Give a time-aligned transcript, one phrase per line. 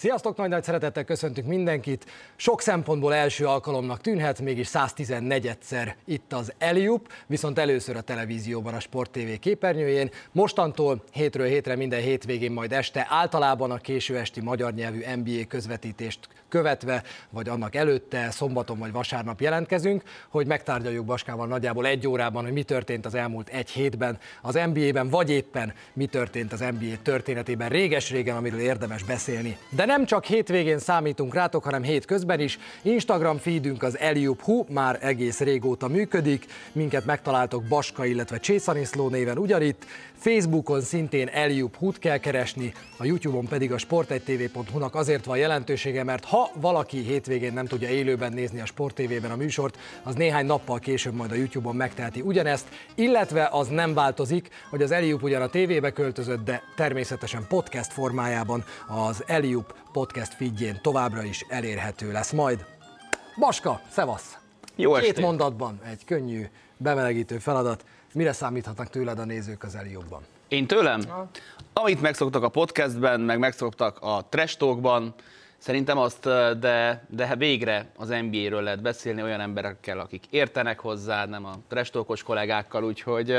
[0.00, 2.06] Sziasztok, nagy nagy szeretettel köszöntünk mindenkit.
[2.36, 8.80] Sok szempontból első alkalomnak tűnhet, mégis 114-szer itt az Eliup, viszont először a televízióban a
[8.80, 10.10] Sport TV képernyőjén.
[10.32, 16.28] Mostantól hétről hétre minden hétvégén majd este általában a késő esti magyar nyelvű NBA közvetítést
[16.48, 22.52] követve, vagy annak előtte, szombaton vagy vasárnap jelentkezünk, hogy megtárgyaljuk Baskával nagyjából egy órában, hogy
[22.52, 27.68] mi történt az elmúlt egy hétben az NBA-ben, vagy éppen mi történt az NBA történetében
[27.68, 29.56] réges-régen, amiről érdemes beszélni.
[29.68, 32.58] De nem csak hétvégén számítunk rátok, hanem hétközben is.
[32.82, 39.38] Instagram feedünk az Eliup Hu már egész régóta működik, minket megtaláltok Baska, illetve Csészaniszló néven
[39.38, 39.84] ugyanitt,
[40.20, 46.24] Facebookon szintén Eliup Hut kell keresni, a YouTube-on pedig a sport1tv.hu-nak azért van jelentősége, mert
[46.24, 50.78] ha valaki hétvégén nem tudja élőben nézni a Sport TV-ben a műsort, az néhány nappal
[50.78, 55.48] később majd a YouTube-on megteheti ugyanezt, illetve az nem változik, hogy az Eliup ugyan a
[55.48, 62.64] tévébe költözött, de természetesen podcast formájában az Eliup podcast feedjén továbbra is elérhető lesz majd.
[63.38, 64.38] Baska, szevasz!
[64.76, 65.24] Jó Két estét!
[65.24, 66.46] mondatban egy könnyű,
[66.76, 67.84] bemelegítő feladat.
[68.12, 70.22] Mire számíthatnak tőled a nézők az Eliupban?
[70.48, 71.00] Én tőlem?
[71.72, 75.14] Amit megszoktak a podcastben, meg megszoktak a trash talkban,
[75.58, 76.24] szerintem azt,
[76.58, 81.90] de, de végre az NBA-ről lehet beszélni olyan emberekkel, akik értenek hozzá, nem a trash
[81.90, 83.30] talkos kollégákkal, úgyhogy,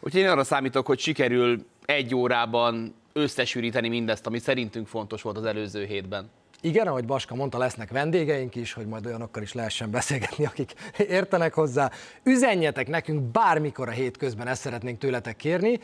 [0.00, 5.44] úgyhogy én arra számítok, hogy sikerül egy órában összesűríteni mindezt, ami szerintünk fontos volt az
[5.44, 6.30] előző hétben.
[6.62, 10.72] Igen, ahogy Baska mondta, lesznek vendégeink is, hogy majd olyanokkal is lehessen beszélgetni, akik
[11.08, 11.90] értenek hozzá.
[12.22, 15.80] Üzenjetek nekünk bármikor a hétközben, ezt szeretnénk tőletek kérni.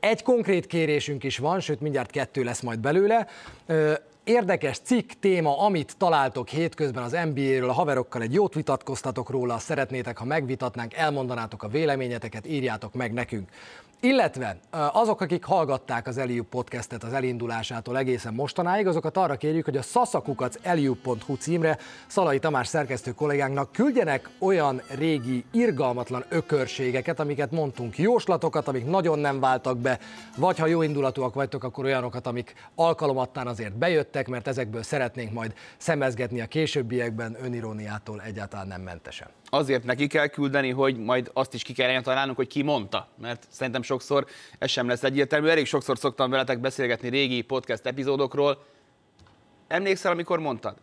[0.00, 3.26] Egy konkrét kérésünk is van, sőt mindjárt kettő lesz majd belőle.
[4.24, 10.18] Érdekes cikk, téma, amit találtok hétközben az NBA-ről, a haverokkal egy jót vitatkoztatok róla, szeretnétek,
[10.18, 13.48] ha megvitatnánk, elmondanátok a véleményeteket, írjátok meg nekünk.
[14.00, 14.56] Illetve
[14.92, 19.82] azok, akik hallgatták az Eliup podcastet az elindulásától egészen mostanáig, azokat arra kérjük, hogy a
[19.82, 28.68] szaszakukac eliup.hu címre Szalai Tamás szerkesztő kollégánknak küldjenek olyan régi, irgalmatlan ökörségeket, amiket mondtunk, jóslatokat,
[28.68, 29.98] amik nagyon nem váltak be,
[30.36, 35.54] vagy ha jó indulatúak vagytok, akkor olyanokat, amik alkalomattán azért bejöttek, mert ezekből szeretnénk majd
[35.76, 39.28] szemezgetni a későbbiekben öniróniától egyáltalán nem mentesen.
[39.46, 43.46] Azért neki kell küldeni, hogy majd azt is ki kell találnunk, hogy ki mondta, mert
[43.50, 44.26] szerintem sokszor
[44.58, 45.48] ez sem lesz egyértelmű.
[45.48, 48.64] Elég sokszor szoktam veletek beszélgetni régi podcast epizódokról.
[49.68, 50.76] Emlékszel, amikor mondtad?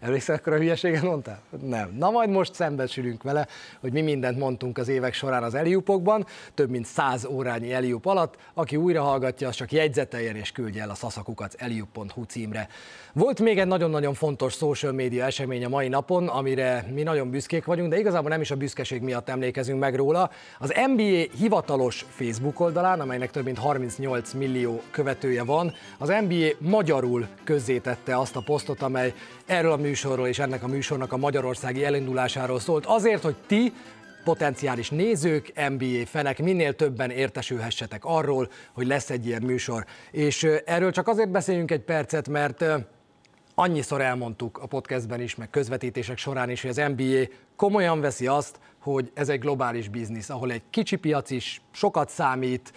[0.00, 1.40] Emlékszel, akkor a hülyeséget mondtál?
[1.62, 1.94] Nem.
[1.98, 3.46] Na majd most szembesülünk vele,
[3.80, 8.36] hogy mi mindent mondtunk az évek során az Eliupokban, több mint száz órányi Eliup alatt.
[8.54, 12.68] Aki újra hallgatja, az csak jegyzeteljen és küldje el a szaszakukat eliup.hu címre.
[13.12, 17.64] Volt még egy nagyon-nagyon fontos social media esemény a mai napon, amire mi nagyon büszkék
[17.64, 20.30] vagyunk, de igazából nem is a büszkeség miatt emlékezünk meg róla.
[20.58, 27.26] Az NBA hivatalos Facebook oldalán, amelynek több mint 38 millió követője van, az NBA magyarul
[27.44, 29.14] közzétette azt a posztot, amely
[29.46, 32.86] erről a műsorról és ennek a műsornak a magyarországi elindulásáról szólt.
[32.86, 33.72] Azért, hogy ti
[34.24, 39.84] potenciális nézők, NBA fenek minél többen értesülhessetek arról, hogy lesz egy ilyen műsor.
[40.10, 42.64] És erről csak azért beszéljünk egy percet, mert
[43.54, 47.22] annyiszor elmondtuk a podcastben is, meg közvetítések során is, hogy az NBA
[47.56, 52.72] komolyan veszi azt, hogy ez egy globális biznisz, ahol egy kicsi piac is sokat számít,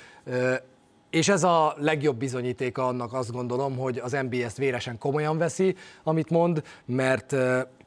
[1.11, 6.29] és ez a legjobb bizonyítéka annak azt gondolom, hogy az ezt véresen komolyan veszi, amit
[6.29, 7.35] mond, mert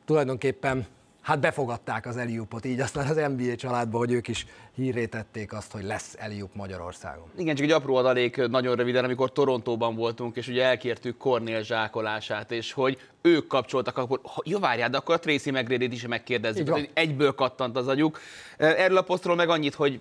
[0.04, 0.86] tulajdonképpen
[1.20, 5.72] hát befogadták az Eliupot, így aztán az NBA családba, hogy ők is hírré tették azt,
[5.72, 7.24] hogy lesz Eliup Magyarországon.
[7.36, 12.50] Igen, csak egy apró adalék nagyon röviden, amikor Torontóban voltunk, és ugye elkértük Kornél zsákolását,
[12.50, 16.90] és hogy ők kapcsoltak, akkor jó várjál, de akkor a Tracy mcgrady is megkérdezzük, hogy
[16.92, 18.20] egyből kattant az agyuk.
[18.56, 20.00] Erről a posztról meg annyit, hogy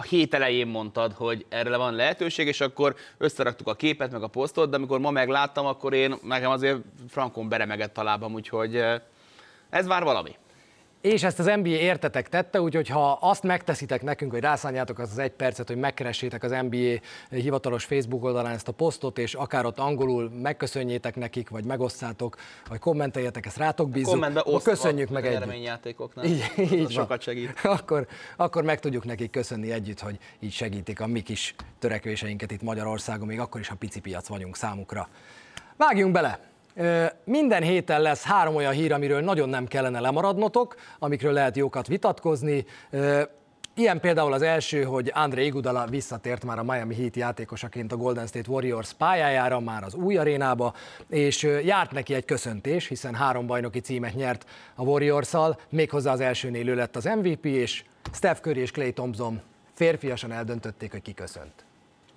[0.00, 4.26] a hét elején mondtad, hogy erre van lehetőség, és akkor összeraktuk a képet, meg a
[4.26, 6.78] posztot, de amikor ma megláttam, akkor én nekem azért
[7.08, 8.84] frankon beremegett a lábam, úgyhogy
[9.70, 10.36] ez már valami.
[11.00, 15.18] És ezt az NBA értetek tette, úgyhogy ha azt megteszitek nekünk, hogy rászánjátok az, az
[15.18, 17.00] egy percet, hogy megkeressétek az NBA
[17.30, 22.36] hivatalos Facebook oldalán ezt a posztot, és akár ott angolul megköszönjétek nekik, vagy megosszátok,
[22.68, 24.12] vagy kommenteljetek, ezt rátok bízunk.
[24.12, 25.36] Kommentbe osztva köszönjük meg együtt.
[25.36, 26.24] Eredményjátékoknál.
[26.24, 27.60] Így, így sokat segít.
[27.62, 28.06] Akkor,
[28.36, 33.26] akkor meg tudjuk nekik köszönni együtt, hogy így segítik a mi kis törekvéseinket itt Magyarországon,
[33.26, 35.08] még akkor is, ha pici piac vagyunk számukra.
[35.76, 36.49] Vágjunk bele!
[37.24, 42.64] Minden héten lesz három olyan hír, amiről nagyon nem kellene lemaradnotok, amikről lehet jókat vitatkozni.
[43.74, 48.26] Ilyen például az első, hogy André Igudala visszatért már a Miami Heat játékosaként a Golden
[48.26, 50.74] State Warriors pályájára, már az új arénába,
[51.08, 54.44] és járt neki egy köszöntés, hiszen három bajnoki címet nyert
[54.74, 59.40] a Warriors-szal, méghozzá az elsőnél ő lett az MVP, és Steph Curry és Clay Thompson
[59.72, 61.64] férfiasan eldöntötték, hogy kiköszönt.
[61.64, 61.69] A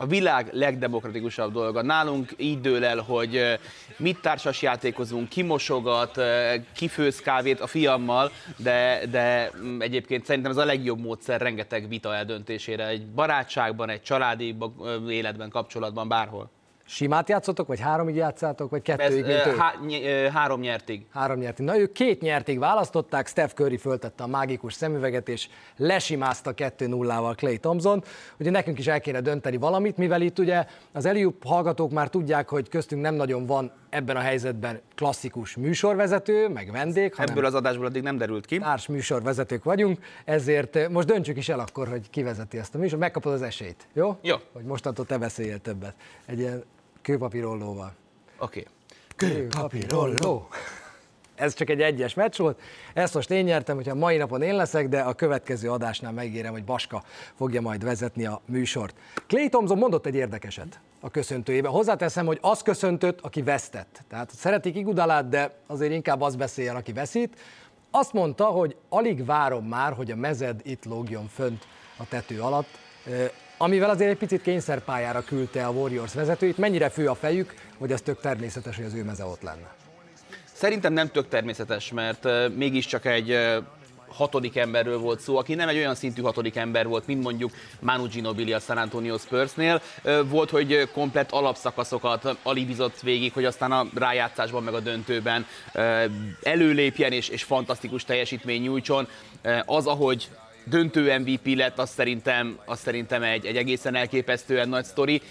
[0.04, 1.82] a világ legdemokratikusabb dolga.
[1.82, 3.60] Nálunk így dől el, hogy
[3.98, 6.22] mit társas játékozunk, ki mosogat,
[6.76, 11.88] ki főz kávét a fiammal, de, de mm, egyébként szerintem ez a legjobb módszer rengeteg
[11.88, 14.56] vita eldöntésére, egy barátságban, egy családi
[15.08, 16.50] életben, kapcsolatban, bárhol.
[16.86, 19.26] Simát játszotok, vagy háromig játszátok, vagy kettőig?
[19.26, 21.06] Ez, há, ny- három nyertig.
[21.14, 21.66] Három nyertig.
[21.66, 25.48] Na ők két nyertig választották, Steph Curry föltette a mágikus szemüveget, és
[25.78, 28.04] lesimázta 2-0-val Clay Thompson.
[28.40, 32.50] Ugye nekünk is el kéne dönteni valamit, mivel itt ugye az Eliup hallgatók már tudják,
[32.50, 37.14] hogy köztünk nem nagyon van ebben a helyzetben klasszikus műsorvezető, meg vendég.
[37.18, 38.58] Ebből az adásból addig nem derült ki.
[38.58, 43.00] Társ műsorvezetők vagyunk, ezért most döntsük is el akkor, hogy ki vezeti ezt a műsor.
[43.00, 44.18] Megkapod az esélyt, jó?
[44.22, 44.36] Jó.
[44.54, 45.94] Hogy mostantól te beszéljél többet.
[46.26, 46.64] Egy ilyen
[47.04, 47.94] kőpapírollóval.
[48.40, 48.60] Oké.
[48.60, 49.30] Okay.
[49.30, 50.48] Kőpapírolló.
[51.36, 52.62] Ez csak egy egyes meccs volt.
[52.94, 56.64] Ezt most én nyertem, hogyha mai napon én leszek, de a következő adásnál megérem, hogy
[56.64, 57.04] Baska
[57.36, 58.96] fogja majd vezetni a műsort.
[59.28, 61.72] Clay Thompson mondott egy érdekeset a köszöntőjében.
[61.72, 64.02] Hozzáteszem, hogy az köszöntött, aki vesztett.
[64.10, 67.40] Tehát szeretik Igudalát, de azért inkább az beszéljen, aki veszít.
[67.92, 71.68] Azt mondta, hogy alig várom már, hogy a mezed itt lógjon fönt
[71.98, 72.80] a tető alatt
[73.64, 76.58] amivel azért egy picit kényszerpályára küldte a Warriors vezetőit.
[76.58, 79.76] Mennyire fő a fejük, hogy ez tök természetes, hogy az ő meze ott lenne?
[80.54, 83.38] Szerintem nem tök természetes, mert mégiscsak egy
[84.08, 88.08] hatodik emberről volt szó, aki nem egy olyan szintű hatodik ember volt, mint mondjuk Manu
[88.08, 89.82] Ginobili a San Antonio Spursnél.
[90.26, 95.46] Volt, hogy komplett alapszakaszokat alibizott végig, hogy aztán a rájátszásban meg a döntőben
[96.42, 99.08] előlépjen és, és fantasztikus teljesítmény nyújtson.
[99.66, 100.30] Az, ahogy
[100.64, 105.22] döntő MVP lett, az szerintem, az szerintem egy, egy egészen elképesztően nagy sztori.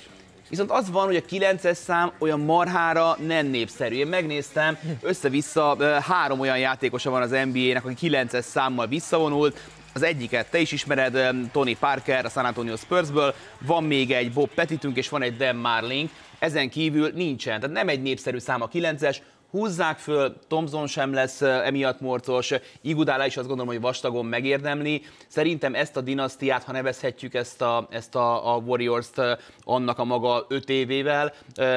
[0.49, 3.95] Viszont az van, hogy a 9-es szám olyan marhára nem népszerű.
[3.95, 9.61] Én megnéztem, össze-vissza három olyan játékosa van az NBA-nek, aki 9-es számmal visszavonult,
[9.95, 14.51] az egyiket te is ismered, Tony Parker a San Antonio Spursből, van még egy Bob
[14.55, 16.09] Petitünk, és van egy Dan Marling,
[16.39, 17.61] ezen kívül nincsen.
[17.61, 19.17] Tehát nem egy népszerű szám a 9-es,
[19.53, 25.03] húzzák föl, Thompson sem lesz emiatt morcos, Igudála is azt gondolom, hogy vastagon megérdemli.
[25.29, 29.21] Szerintem ezt a dinasztiát, ha nevezhetjük ezt a, ezt a, a Warriors-t
[29.61, 31.33] annak a maga öt évével,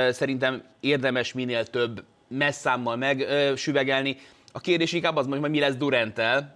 [0.10, 4.18] szerintem érdemes minél több messzámmal megsüvegelni.
[4.52, 6.56] A kérdés inkább az, hogy mi lesz Durantel,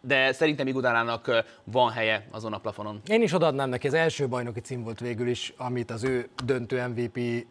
[0.00, 3.00] de szerintem Igudálának van helye azon a plafonon.
[3.06, 6.86] Én is odaadnám neki, az első bajnoki cím volt végül is, amit az ő döntő
[6.86, 7.46] MVP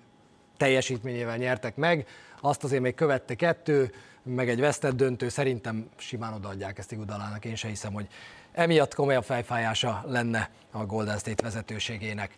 [0.57, 2.07] teljesítményével nyertek meg.
[2.41, 7.55] Azt azért még követte kettő, meg egy vesztett döntő, szerintem simán odaadják ezt Igudalának, én
[7.55, 8.07] se hiszem, hogy
[8.51, 12.35] emiatt komolyabb fejfájása lenne a Golden State vezetőségének.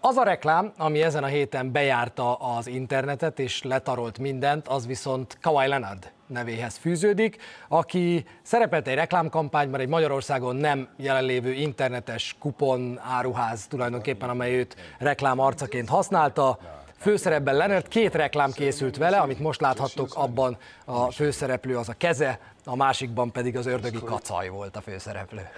[0.00, 5.38] Az a reklám, ami ezen a héten bejárta az internetet és letarolt mindent, az viszont
[5.40, 7.36] Kawhi Leonard nevéhez fűződik,
[7.68, 15.38] aki szerepelt egy reklámkampányban, egy Magyarországon nem jelenlévő internetes kupon áruház tulajdonképpen, amely őt reklám
[15.38, 16.58] arcaként használta
[17.02, 22.38] főszerepben Leonard, két reklám készült vele, amit most láthattok, abban a főszereplő az a keze,
[22.64, 25.48] a másikban pedig az ördögi kacaj volt a főszereplő.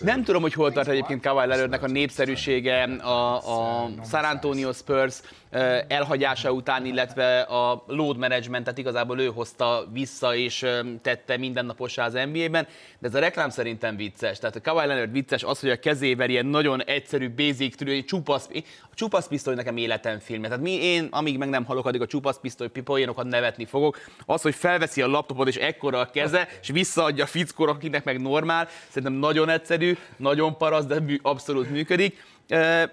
[0.00, 3.34] Nem tudom, hogy hol tart egyébként Kawhi Leonardnek a népszerűsége a,
[3.82, 5.20] a San Antonio Spurs
[5.88, 10.66] elhagyása után, illetve a load managementet igazából ő hozta vissza és
[11.02, 12.66] tette mindennapossá az NBA-ben,
[12.98, 14.38] de ez a reklám szerintem vicces.
[14.38, 18.48] Tehát a Kawhi Leonard vicces az, hogy a kezével ilyen nagyon egyszerű, basic, tűrő, csupasz,
[18.82, 20.48] a csupasz pisztoly nekem életem filmje.
[20.48, 23.98] Tehát mi, én, amíg meg nem halok, addig a csupasz pisztoly pipoénokat nevetni fogok.
[24.26, 28.20] Az, hogy felveszi a laptopot és ekkora a keze, és visszaadja a fickóra, akinek meg
[28.20, 32.36] normál, szerintem nagyon egyszerű, nagyon parasz, de abszolút működik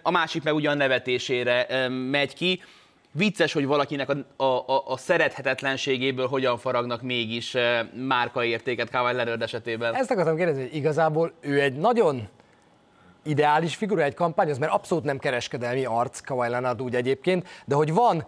[0.01, 2.61] a másik meg ugyan nevetésére megy ki.
[3.11, 7.55] Vicces, hogy valakinek a, a, a szerethetetlenségéből hogyan faragnak mégis
[8.07, 9.95] márkaértéket Kawhi Leonard esetében.
[9.95, 12.27] Ezt akartam kérdezni, hogy igazából ő egy nagyon
[13.23, 17.93] ideális figura egy kampányhoz, mert abszolút nem kereskedelmi arc Kawhi Leonard úgy egyébként, de hogy
[17.93, 18.25] van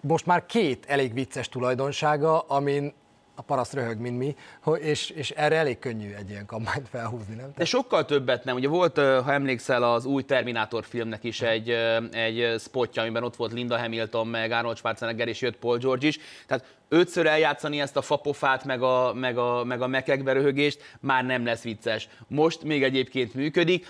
[0.00, 2.92] most már két elég vicces tulajdonsága, amin
[3.40, 4.36] a paraszt röhög, mint mi,
[4.80, 7.52] és, és erre elég könnyű egy ilyen kampányt felhúzni, nem?
[7.56, 8.56] De sokkal többet nem.
[8.56, 11.70] Ugye volt, ha emlékszel, az új Terminátor filmnek is egy,
[12.12, 16.18] egy spotja, amiben ott volt Linda Hamilton, meg Arnold Schwarzenegger, és jött Paul George is.
[16.46, 21.24] Tehát ötször eljátszani ezt a fapofát, meg a, meg a, meg a mekekbe röhögést, már
[21.24, 22.08] nem lesz vicces.
[22.26, 23.86] Most még egyébként működik,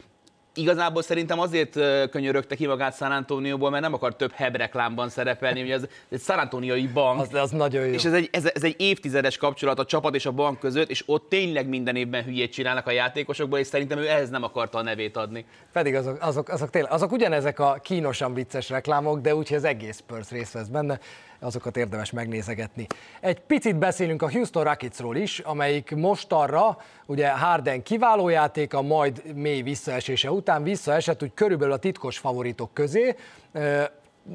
[0.60, 1.78] igazából szerintem azért
[2.10, 6.20] könyörögte ki magát San Antonióból, mert nem akar több heb reklámban szerepelni, ugye ez egy
[6.20, 7.20] San Antoniai bank.
[7.20, 7.92] Az, az nagyon jó.
[7.92, 11.02] És ez egy, ez, ez egy évtizedes kapcsolat a csapat és a bank között, és
[11.06, 14.82] ott tényleg minden évben hülyét csinálnak a játékosokból, és szerintem ő ehhez nem akarta a
[14.82, 15.44] nevét adni.
[15.72, 19.96] Pedig azok, azok, azok, tényleg, azok ugyanezek a kínosan vicces reklámok, de úgyhogy az egész
[19.96, 20.98] Spurs részt vesz benne
[21.40, 22.86] azokat érdemes megnézegetni.
[23.20, 29.34] Egy picit beszélünk a Houston Rocketsról is, amelyik most arra, ugye Harden kiváló játéka, majd
[29.34, 33.16] mély visszaesése után visszaesett úgy körülbelül a titkos favoritok közé,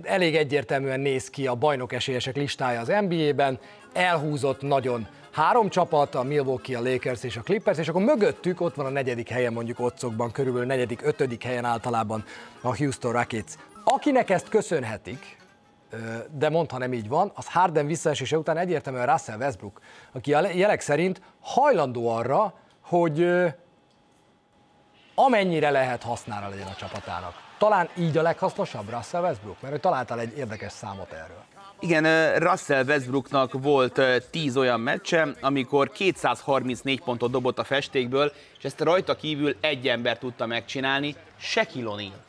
[0.03, 3.59] elég egyértelműen néz ki a bajnok esélyesek listája az NBA-ben,
[3.93, 8.75] elhúzott nagyon három csapat, a Milwaukee, a Lakers és a Clippers, és akkor mögöttük ott
[8.75, 12.23] van a negyedik helyen mondjuk otcokban, körülbelül negyedik, ötödik helyen általában
[12.61, 13.53] a Houston Rockets.
[13.83, 15.37] Akinek ezt köszönhetik,
[16.31, 20.81] de mondta nem így van, az Harden visszaesése után egyértelműen Russell Westbrook, aki a jelek
[20.81, 23.27] szerint hajlandó arra, hogy
[25.15, 27.33] amennyire lehet hasznára legyen a csapatának.
[27.57, 31.43] Talán így a leghasznosabb Russell Westbrook, mert ő találtál egy érdekes számot erről.
[31.79, 34.01] Igen, Russell Westbrooknak volt
[34.31, 40.17] 10 olyan meccse, amikor 234 pontot dobott a festékből, és ezt rajta kívül egy ember
[40.17, 42.24] tudta megcsinálni, Shaquille O'Neal.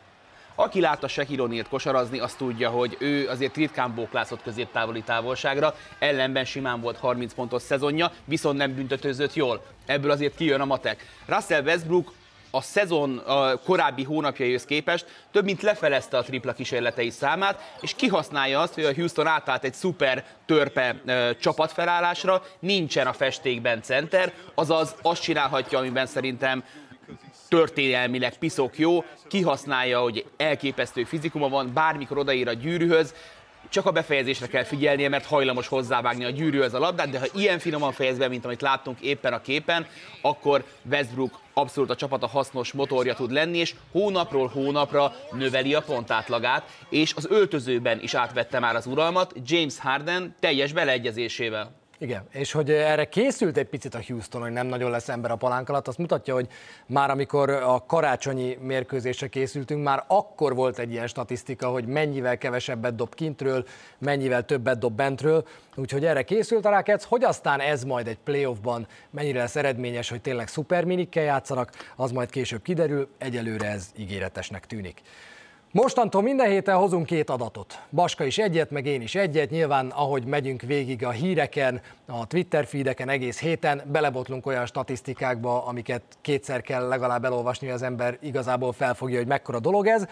[0.59, 6.45] Aki látta Shaquille O'Neal-t kosarazni, azt tudja, hogy ő azért ritkán bóklászott középtávoli távolságra, ellenben
[6.45, 9.63] simán volt 30 pontos szezonja, viszont nem büntetőzött jól.
[9.87, 11.07] Ebből azért kijön a matek.
[11.27, 12.13] Russell Westbrook
[12.51, 18.61] a szezon a korábbi hónapjaihoz képest több mint lefelezte a tripla kísérletei számát, és kihasználja
[18.61, 24.95] azt, hogy a Houston átállt egy szuper törpe ö, csapatfelállásra, nincsen a festékben center, azaz
[25.03, 26.65] azt csinálhatja, amiben szerintem
[27.49, 33.15] történelmileg piszok jó, kihasználja, hogy elképesztő fizikuma van, bármikor odaír a gyűrűhöz,
[33.69, 37.59] csak a befejezésre kell figyelnie, mert hajlamos hozzávágni a gyűrűhöz a labdát, de ha ilyen
[37.59, 39.87] finoman fejez be, mint amit láttunk éppen a képen,
[40.21, 46.63] akkor Westbrook abszolút a csapata hasznos motorja tud lenni, és hónapról hónapra növeli a pontátlagát,
[46.89, 51.86] és az öltözőben is átvette már az uralmat James Harden teljes beleegyezésével.
[51.99, 55.37] Igen, és hogy erre készült egy picit a Houston, hogy nem nagyon lesz ember a
[55.37, 56.49] palánk alatt, azt mutatja, hogy
[56.87, 62.95] már amikor a karácsonyi mérkőzésre készültünk, már akkor volt egy ilyen statisztika, hogy mennyivel kevesebbet
[62.95, 63.65] dob kintről,
[63.99, 68.87] mennyivel többet dob bentről, úgyhogy erre készült a Rockets, hogy aztán ez majd egy playoffban
[69.11, 75.03] mennyire lesz eredményes, hogy tényleg szuperminikkel játszanak, az majd később kiderül, egyelőre ez ígéretesnek tűnik.
[75.77, 77.81] Mostantól minden héten hozunk két adatot.
[77.91, 79.51] Baska is egyet, meg én is egyet.
[79.51, 86.03] Nyilván, ahogy megyünk végig a híreken, a Twitter feedeken egész héten, belebotlunk olyan statisztikákba, amiket
[86.21, 90.07] kétszer kell legalább elolvasni, az ember igazából felfogja, hogy mekkora dolog ez.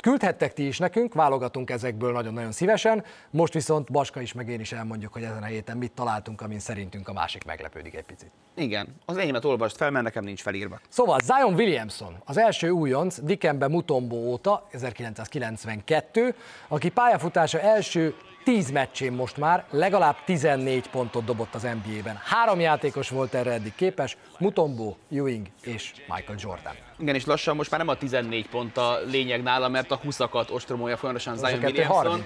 [0.00, 4.72] Küldhettek ti is nekünk, válogatunk ezekből nagyon-nagyon szívesen, most viszont Baska is meg én is
[4.72, 8.30] elmondjuk, hogy ezen a héten mit találtunk, amin szerintünk a másik meglepődik egy picit.
[8.54, 10.80] Igen, az enyémet olvast fel, mert nekem nincs felírva.
[10.88, 16.34] Szóval Zion Williamson, az első újonc Dikembe Mutombo óta, 1992,
[16.68, 18.14] aki pályafutása első
[18.50, 22.20] 10 meccsén most már legalább 14 pontot dobott az NBA-ben.
[22.24, 26.72] Három játékos volt erre eddig képes, Mutombo, Ewing és Michael Jordan.
[26.98, 30.50] Igen, és lassan most már nem a 14 pont a lényeg nála, mert a 20-akat
[30.50, 32.22] ostromolja folyamatosan Zion Williamson.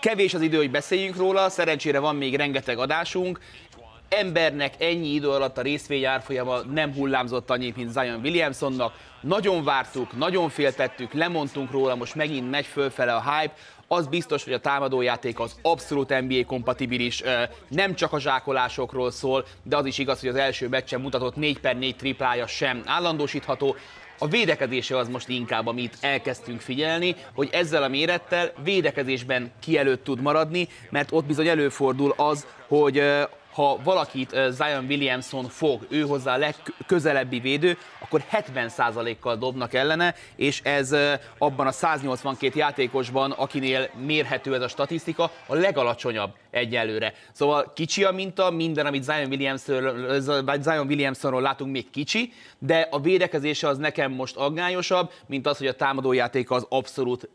[0.00, 3.40] Kevés az idő, hogy beszéljünk róla, szerencsére van még rengeteg adásunk,
[4.08, 8.94] embernek ennyi idő alatt a részvény árfolyama nem hullámzott annyit, mint Zion Williamsonnak.
[9.20, 13.54] Nagyon vártuk, nagyon féltettük, lemondtunk róla, most megint megy fölfele a hype.
[13.88, 17.22] Az biztos, hogy a támadójáték az abszolút NBA kompatibilis,
[17.68, 21.58] nem csak a zsákolásokról szól, de az is igaz, hogy az első meccsen mutatott 4
[21.58, 23.76] per 4 triplája sem állandósítható.
[24.18, 30.20] A védekezése az most inkább, amit elkezdtünk figyelni, hogy ezzel a mérettel védekezésben kielőtt tud
[30.20, 33.02] maradni, mert ott bizony előfordul az, hogy
[33.56, 40.60] ha valakit Zion Williamson fog, ő hozzá a legközelebbi védő, akkor 70%-kal dobnak ellene, és
[40.62, 40.96] ez
[41.38, 47.12] abban a 182 játékosban, akinél mérhető ez a statisztika, a legalacsonyabb egyelőre.
[47.32, 50.20] Szóval kicsi a minta, minden, amit Zion, Williamsonról,
[50.60, 55.66] Zion Williamsonról látunk, még kicsi, de a védekezése az nekem most aggályosabb, mint az, hogy
[55.66, 57.28] a támadójátéka az abszolút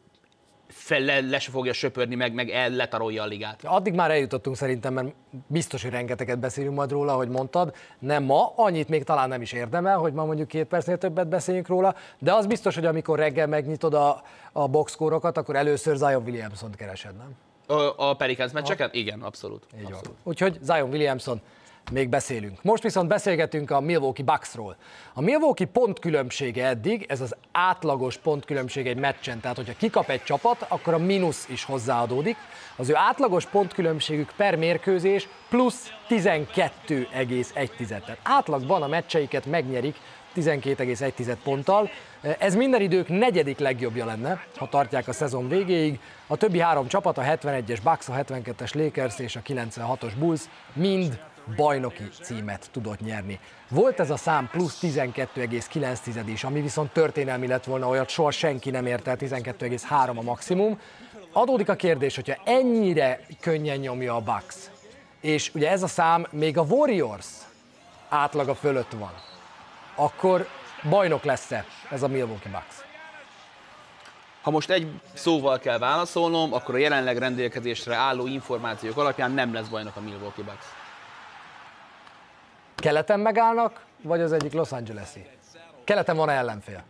[0.72, 3.60] fel, le, le se fogja söpörni, meg, meg el letarolja a ligát.
[3.64, 5.14] Addig már eljutottunk szerintem, mert
[5.48, 7.76] biztos, hogy rengeteget beszélünk majd róla, ahogy mondtad.
[8.00, 11.68] Nem ma, annyit még talán nem is érdemel, hogy ma mondjuk két percnél többet beszéljünk
[11.68, 16.76] róla, de az biztos, hogy amikor reggel megnyitod a, a boxkórokat, akkor először Zion Williamson-t
[16.76, 17.36] keresed, nem?
[17.78, 18.90] A, a Pelicans meccseken?
[18.92, 19.66] Igen, abszolút.
[19.78, 20.06] Így abszolút.
[20.06, 20.16] Van.
[20.24, 21.42] Úgyhogy Zion Williamson
[21.92, 22.64] még beszélünk.
[22.64, 24.76] Most viszont beszélgetünk a Milwaukee Bucksról.
[25.14, 30.66] A Milwaukee pontkülönbsége eddig, ez az átlagos pontkülönbség egy meccsen, tehát hogyha kikap egy csapat,
[30.68, 32.36] akkor a mínusz is hozzáadódik.
[32.76, 37.88] Az ő átlagos pontkülönbségük per mérkőzés plusz 12,1.
[37.88, 39.96] Tehát átlagban a meccseiket megnyerik
[40.36, 41.90] 12,1 ponttal.
[42.22, 46.00] Ez minden idők negyedik legjobbja lenne, ha tartják a szezon végéig.
[46.28, 50.42] A többi három csapat, a 71-es Bucks, a 72-es Lakers és a 96-os Bulls
[50.74, 51.20] mind
[51.56, 53.40] bajnoki címet tudott nyerni.
[53.70, 58.70] Volt ez a szám plusz 12,9 is, ami viszont történelmi lett volna, olyat soha senki
[58.70, 60.80] nem ért el, 12,3 a maximum.
[61.32, 64.56] Adódik a kérdés, hogyha ennyire könnyen nyomja a Bucks,
[65.22, 67.28] és ugye ez a szám még a Warriors
[68.10, 69.14] átlaga fölött van,
[69.96, 70.48] akkor
[70.90, 72.76] bajnok lesz-e ez a Milwaukee Bucks?
[74.42, 79.68] Ha most egy szóval kell válaszolnom, akkor a jelenleg rendelkezésre álló információk alapján nem lesz
[79.68, 80.66] bajnok a Milwaukee Bucks.
[82.82, 85.26] Keleten megállnak, vagy az egyik Los Angeles-i?
[85.84, 86.84] Keleten van ellenfél?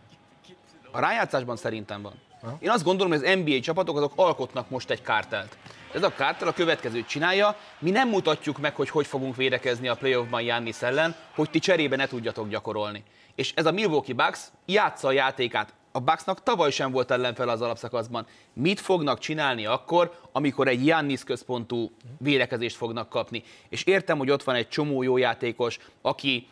[0.90, 2.12] A rájátszásban szerintem van.
[2.58, 5.56] Én azt gondolom, hogy az NBA csapatok azok alkotnak most egy kártelt.
[5.94, 9.94] Ez a kártel a következőt csinálja, mi nem mutatjuk meg, hogy hogy fogunk védekezni a
[9.94, 13.02] playoffban Jannis ellen, hogy ti cserébe ne tudjatok gyakorolni.
[13.34, 15.74] És ez a Milwaukee Bucks játsza a játékát.
[15.92, 18.26] A Bucksnak tavaly sem volt ellenfel az alapszakaszban.
[18.52, 23.42] Mit fognak csinálni akkor, amikor egy Jannis központú védekezést fognak kapni?
[23.68, 26.46] És értem, hogy ott van egy csomó jó játékos, aki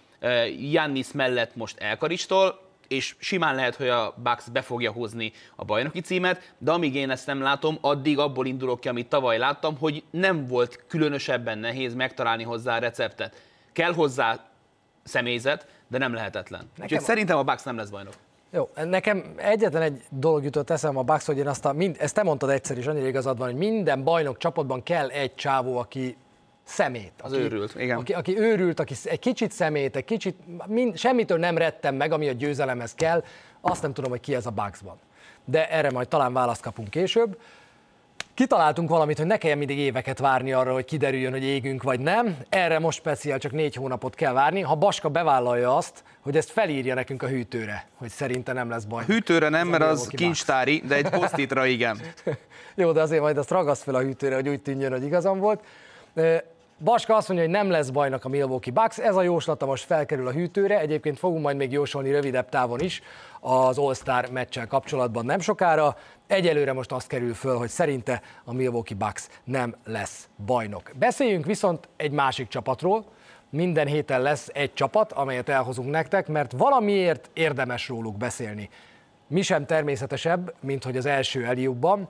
[0.58, 5.64] Jannis eh, mellett most elkaristol, és simán lehet, hogy a Bucks be fogja hozni a
[5.64, 9.78] bajnoki címet, de amíg én ezt nem látom, addig abból indulok ki, amit tavaly láttam,
[9.78, 13.42] hogy nem volt különösebben nehéz megtalálni hozzá a receptet.
[13.72, 14.50] Kell hozzá
[15.02, 16.60] személyzet, de nem lehetetlen.
[16.60, 17.06] Nekem Úgyhogy a...
[17.06, 18.14] szerintem a Bucks nem lesz bajnok.
[18.52, 22.14] Jó, nekem egyetlen egy dolog jutott eszem a Bucks, hogy én azt a, mind, ezt
[22.14, 26.16] te mondtad egyszer is, annyira igazad van, hogy minden bajnok csapatban kell egy csávó, aki
[26.64, 27.12] szemét.
[27.22, 27.98] Az aki, őrült, igen.
[27.98, 32.28] Aki, aki őrült, aki egy kicsit szemét, egy kicsit, mind, semmitől nem rettem meg, ami
[32.28, 33.24] a győzelemhez kell,
[33.60, 34.98] azt nem tudom, hogy ki ez a Bugsban.
[35.44, 37.38] De erre majd talán választ kapunk később.
[38.40, 42.36] Kitaláltunk valamit, hogy ne kelljen mindig éveket várni arra, hogy kiderüljön, hogy égünk vagy nem.
[42.48, 44.60] Erre most speciál csak négy hónapot kell várni.
[44.60, 49.02] Ha Baska bevállalja azt, hogy ezt felírja nekünk a hűtőre, hogy szerinte nem lesz baj.
[49.02, 52.00] A hűtőre nem, mert az kincstári, de egy posztitra igen.
[52.74, 55.64] Jó, de azért majd azt ragaszt fel a hűtőre, hogy úgy tűnjön, hogy igazam volt.
[56.84, 60.26] Baska azt mondja, hogy nem lesz bajnak a Milwaukee Bucks, ez a jóslata most felkerül
[60.26, 63.02] a hűtőre, egyébként fogunk majd még jósolni rövidebb távon is
[63.40, 65.96] az All-Star meccsel kapcsolatban nem sokára.
[66.26, 70.90] Egyelőre most azt kerül föl, hogy szerinte a Milwaukee Bucks nem lesz bajnok.
[70.98, 73.04] Beszéljünk viszont egy másik csapatról,
[73.50, 78.68] minden héten lesz egy csapat, amelyet elhozunk nektek, mert valamiért érdemes róluk beszélni.
[79.26, 82.08] Mi sem természetesebb, mint hogy az első eljúbban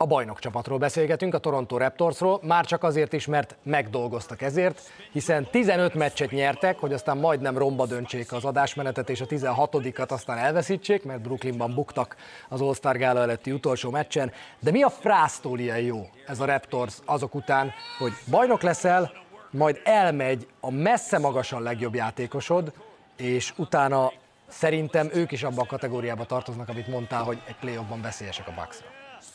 [0.00, 4.80] a bajnok csapatról beszélgetünk, a Toronto Raptorsról, már csak azért is, mert megdolgoztak ezért,
[5.12, 10.38] hiszen 15 meccset nyertek, hogy aztán majdnem romba döntsék az adásmenetet, és a 16-at aztán
[10.38, 12.16] elveszítsék, mert Brooklynban buktak
[12.48, 14.32] az All-Star Gála előtti utolsó meccsen.
[14.60, 19.12] De mi a frásztól ilyen jó ez a Raptors azok után, hogy bajnok leszel,
[19.50, 22.72] majd elmegy a messze magasan legjobb játékosod,
[23.16, 24.12] és utána
[24.48, 28.86] szerintem ők is abban a kategóriába tartoznak, amit mondtál, hogy egy playoffban veszélyesek a Bucksra.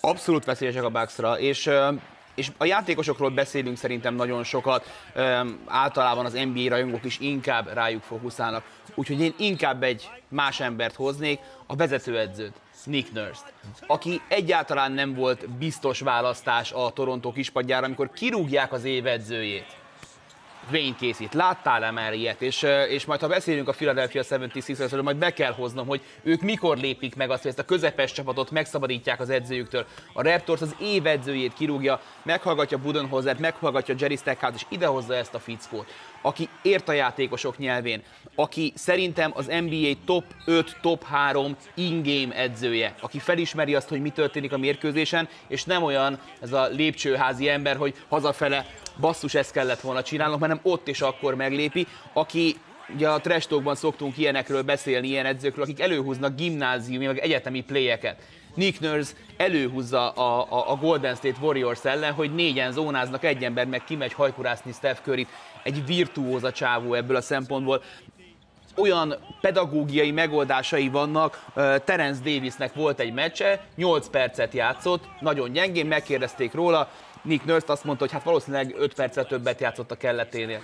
[0.02, 1.70] Abszolút veszélyesek a Bucksra, és
[2.36, 4.86] és a játékosokról beszélünk szerintem nagyon sokat,
[5.66, 8.64] általában az NBA rajongók is inkább rájuk fókuszálnak.
[8.96, 13.42] Úgyhogy én inkább egy más embert hoznék, a vezetőedzőt, Nick nurse
[13.88, 19.83] aki egyáltalán nem volt biztos választás a Toronto kispadjára, amikor kirúgják az évedzőjét
[20.72, 21.34] Wayne készít.
[21.34, 22.42] Láttál-e már ilyet?
[22.42, 26.78] És, és majd ha beszélünk a Philadelphia 76ers-ről, majd be kell hoznom, hogy ők mikor
[26.78, 29.86] lépik meg azt, hogy ezt a közepes csapatot megszabadítják az edzőjüktől.
[30.14, 35.40] A Raptors az év edzőjét kirúgja, meghallgatja Budenholzert, meghallgatja Jerry Stackhouse, és idehozza ezt a
[35.40, 35.92] fickót
[36.24, 38.02] aki ért a játékosok nyelvén,
[38.36, 44.10] aki szerintem az NBA top 5, top 3 in-game edzője, aki felismeri azt, hogy mi
[44.10, 48.66] történik a mérkőzésen, és nem olyan ez a lépcsőházi ember, hogy hazafele
[49.00, 52.56] basszus ezt kellett volna csinálnunk, hanem ott és akkor meglépi, aki
[52.94, 58.22] ugye a trash szoktunk ilyenekről beszélni, ilyen edzőkről, akik előhúznak gimnáziumi, meg egyetemi playeket.
[58.56, 63.66] Nick Nurse előhúzza a, a, a Golden State Warriors ellen, hogy négyen zónáznak, egy ember
[63.66, 65.28] meg kimegy hajkurászni Steph curry
[65.64, 67.84] Egy virtuóz a csávó ebből a szempontból
[68.76, 71.46] olyan pedagógiai megoldásai vannak.
[71.86, 76.90] Terence Davisnek volt egy meccse, 8 percet játszott, nagyon gyengén, megkérdezték róla,
[77.22, 80.62] Nick Nurse azt mondta, hogy hát valószínűleg 5 percet többet játszott a kelleténél.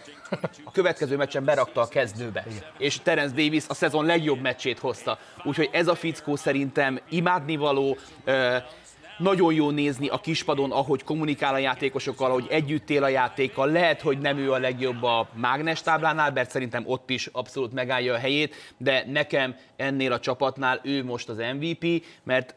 [0.64, 2.46] A következő meccsen berakta a kezdőbe,
[2.78, 5.18] és Terence Davis a szezon legjobb meccsét hozta.
[5.44, 7.98] Úgyhogy ez a fickó szerintem imádnivaló,
[9.20, 13.72] nagyon jó nézni a kispadon, ahogy kommunikál a játékosokkal, ahogy együtt él a játékkal.
[13.72, 18.14] Lehet, hogy nem ő a legjobb a mágnes táblánál, mert szerintem ott is abszolút megállja
[18.14, 22.56] a helyét, de nekem ennél a csapatnál ő most az MVP, mert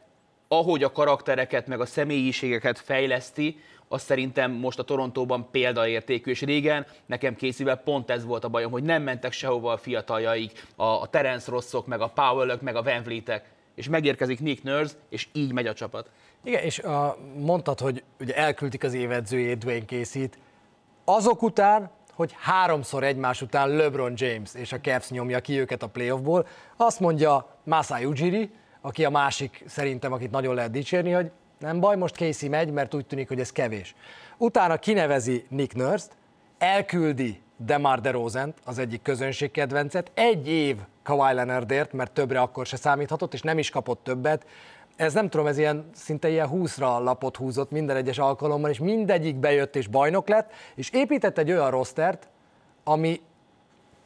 [0.49, 6.87] ahogy a karaktereket meg a személyiségeket fejleszti, az szerintem most a Torontóban példaértékű, és régen
[7.07, 11.07] nekem készülve pont ez volt a bajom, hogy nem mentek sehova a fiataljaik, a, a
[11.07, 13.45] Terence Rosszok, meg a powell meg a Van Vliet-ek,
[13.75, 16.11] és megérkezik Nick Nurse, és így megy a csapat.
[16.45, 20.39] Igen, és a, mondtad, hogy ugye elküldik az évedzőjét Dwayne készít.
[21.05, 25.87] Azok után, hogy háromszor egymás után LeBron James és a Cavs nyomja ki őket a
[25.87, 28.51] playoffból, azt mondja Masai Ujiri,
[28.81, 32.95] aki a másik szerintem, akit nagyon lehet dicsérni, hogy nem baj, most Casey megy, mert
[32.95, 33.95] úgy tűnik, hogy ez kevés.
[34.37, 36.17] Utána kinevezi Nick Nurse-t,
[36.59, 43.35] elküldi Demar DeRozan, az egyik közönségkedvencet, egy év Kawhi Leonardért, mert többre akkor se számíthatott,
[43.35, 44.47] és nem is kapott többet.
[44.97, 49.37] Ez nem tudom, ez ilyen szinte ilyen 20-ra lapot húzott minden egyes alkalommal, és mindegyik
[49.37, 52.29] bejött és bajnok lett, és épített egy olyan rostert,
[52.85, 53.21] ami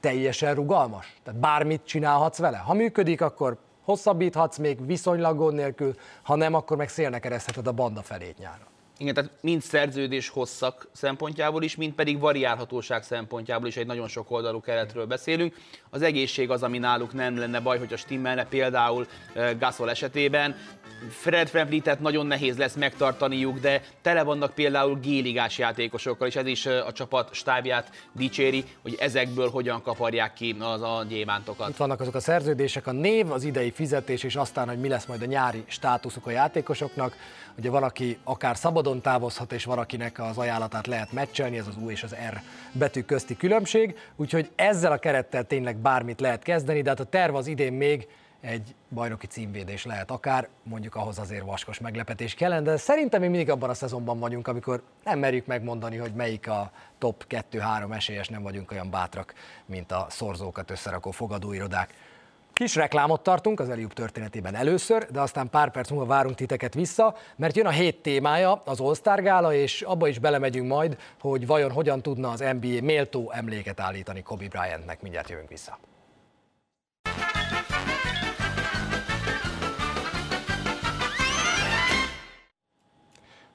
[0.00, 1.16] teljesen rugalmas.
[1.22, 2.56] Tehát bármit csinálhatsz vele.
[2.56, 7.72] Ha működik, akkor hosszabbíthatsz még viszonylag gond nélkül, ha nem, akkor meg szélnek eresztheted a
[7.72, 8.66] banda felét nyára.
[8.98, 14.30] Igen, tehát mind szerződés hosszak szempontjából is, mind pedig variálhatóság szempontjából is egy nagyon sok
[14.30, 15.54] oldalú keretről beszélünk.
[15.90, 19.06] Az egészség az, ami náluk nem lenne baj, hogyha stimmelne, például
[19.58, 20.56] Gasol esetében.
[21.08, 26.66] Fred Framplintet nagyon nehéz lesz megtartaniuk, de tele vannak például géligás játékosokkal, és ez is
[26.66, 31.68] a csapat stábját dicséri, hogy ezekből hogyan kaparják ki az a gyémántokat.
[31.68, 35.06] Itt vannak azok a szerződések, a név, az idei fizetés, és aztán, hogy mi lesz
[35.06, 37.16] majd a nyári státuszuk a játékosoknak.
[37.58, 41.90] Ugye van, aki akár szabadon távozhat, és valakinek az ajánlatát lehet meccselni, ez az U
[41.90, 42.40] és az R
[42.72, 47.34] betű közti különbség, úgyhogy ezzel a kerettel tényleg bármit lehet kezdeni, de hát a terv
[47.34, 48.08] az idén még
[48.40, 53.50] egy bajnoki címvédés lehet akár, mondjuk ahhoz azért vaskos meglepetés kellene, de szerintem mi mindig
[53.50, 58.42] abban a szezonban vagyunk, amikor nem merjük megmondani, hogy melyik a top 2-3 esélyes, nem
[58.42, 59.34] vagyunk olyan bátrak,
[59.66, 61.94] mint a szorzókat összerakó fogadóirodák.
[62.58, 67.16] Kis reklámot tartunk az Eliup történetében először, de aztán pár perc múlva várunk titeket vissza,
[67.36, 71.70] mert jön a hét témája, az All-Star Gála, és abba is belemegyünk majd, hogy vajon
[71.70, 75.02] hogyan tudna az NBA méltó emléket állítani Kobe Bryantnek.
[75.02, 75.78] Mindjárt jövünk vissza.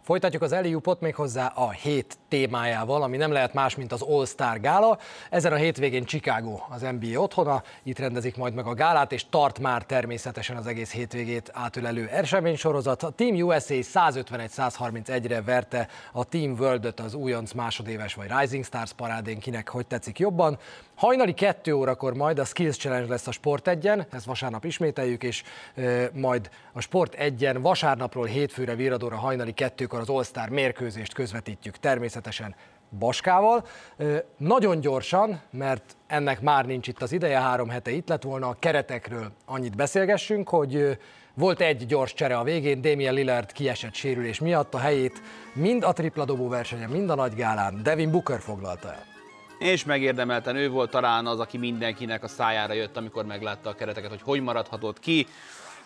[0.03, 4.97] Folytatjuk az Eliupot méghozzá a hét témájával, ami nem lehet más, mint az All-Star Gála.
[5.29, 9.59] Ezen a hétvégén Chicago az NBA otthona, itt rendezik majd meg a gálát, és tart
[9.59, 12.09] már természetesen az egész hétvégét átölelő
[12.55, 13.03] sorozat.
[13.03, 19.39] A Team USA 151-131-re verte a Team World-öt az újonc másodéves vagy Rising Stars parádén,
[19.39, 20.57] kinek hogy tetszik jobban.
[20.95, 25.43] Hajnali 2 órakor majd a Skills Challenge lesz a Sport 1 ezt vasárnap ismételjük, és
[25.75, 29.53] e, majd a Sport 1 vasárnapról hétfőre viradóra hajnali
[29.91, 32.55] 2-kor az All-Star mérkőzést közvetítjük természetesen
[32.99, 33.65] Baskával.
[34.37, 38.55] Nagyon gyorsan, mert ennek már nincs itt az ideje, három hete itt lett volna, a
[38.59, 40.97] keretekről annyit beszélgessünk, hogy
[41.33, 45.21] volt egy gyors csere a végén, Damien Lillard kiesett sérülés miatt a helyét
[45.53, 49.09] mind a tripla dobó versenyen, mind a nagy gálán Devin Booker foglalta el
[49.59, 54.09] és megérdemelten ő volt talán az, aki mindenkinek a szájára jött, amikor meglátta a kereteket,
[54.09, 55.27] hogy hogy maradhatott ki.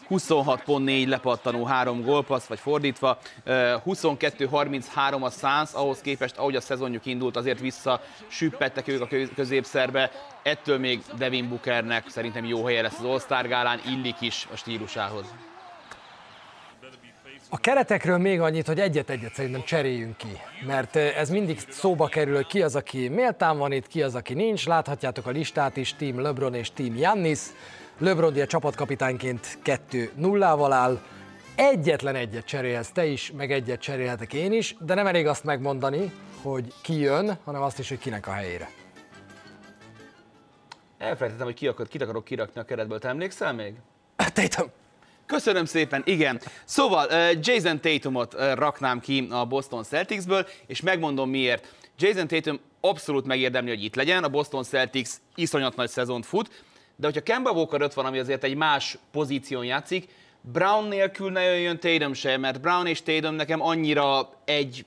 [0.07, 6.61] 26 pont 4 lepattanó, 3 gólpassz, vagy fordítva, 22-33 a Suns, ahhoz képest, ahogy a
[6.61, 10.11] szezonjuk indult, azért vissza süppettek ők a középszerbe,
[10.43, 15.25] ettől még Devin Bookernek szerintem jó helye lesz az All-Star gálán, illik is a stílusához.
[17.49, 22.47] A keretekről még annyit, hogy egyet-egyet szerintem cseréljünk ki, mert ez mindig szóba kerül, hogy
[22.47, 24.65] ki az, aki méltán van itt, ki az, aki nincs.
[24.65, 27.39] Láthatjátok a listát is, Team LeBron és Team Jannis.
[27.97, 30.99] LeBron a csapatkapitányként 2-0-val áll.
[31.55, 36.11] Egyetlen egyet cserélhetsz te is, meg egyet cserélhetek én is, de nem elég azt megmondani,
[36.41, 38.69] hogy ki jön, hanem azt is, hogy kinek a helyére.
[40.97, 42.99] Elfelejtettem, hogy ki akar, kit akarok kirakni a keretből.
[42.99, 43.73] Te emlékszel még?
[44.33, 44.67] Tatum.
[45.25, 46.41] Köszönöm szépen, igen.
[46.65, 47.07] Szóval
[47.39, 51.73] Jason Tatumot raknám ki a Boston Celticsből, és megmondom miért.
[51.97, 56.63] Jason Tatum abszolút megérdemli, hogy itt legyen, a Boston Celtics iszonyat nagy szezont fut,
[56.95, 60.07] de hogyha Kemba Walker ott van, ami azért egy más pozíción játszik,
[60.41, 64.85] Brown nélkül ne jöjjön Tatum se, mert Brown és Tatum nekem annyira egy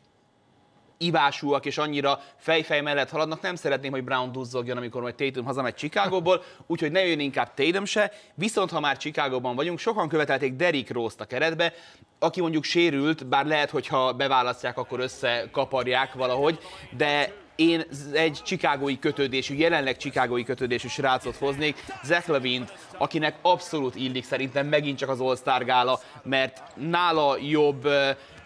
[0.99, 5.75] ivásúak és annyira fejfej mellett haladnak, nem szeretném, hogy Brown duzzogjon, amikor majd Tatum hazamegy
[5.75, 8.12] Chicagóból, úgyhogy ne jön inkább Tatum se.
[8.35, 11.73] Viszont ha már Chicagóban vagyunk, sokan követelték Derrick Rose-t a keretbe,
[12.18, 16.59] aki mondjuk sérült, bár lehet, hogy ha beválasztják, akkor összekaparják valahogy,
[16.97, 22.64] de én egy csikágói kötődésű, jelenleg csikágói kötődésű srácot hoznék, Zach levine
[22.99, 27.88] akinek abszolút illik szerintem megint csak az All-Star gála, mert nála jobb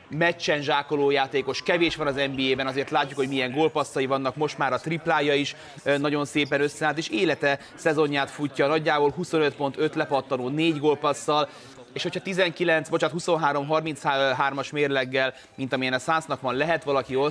[0.09, 4.72] meccsen zsákoló játékos, kevés van az NBA-ben, azért látjuk, hogy milyen gólpasszai vannak, most már
[4.72, 5.57] a triplája is
[5.98, 8.66] nagyon szépen összeállt, és élete szezonját futja.
[8.66, 11.48] Nagyjából 25.5 lepattanó, 4 gólpasszal,
[11.92, 17.31] és hogyha 19, bocsánat, 23-33-as mérleggel, mint amilyen a Sunsnak van, lehet valaki all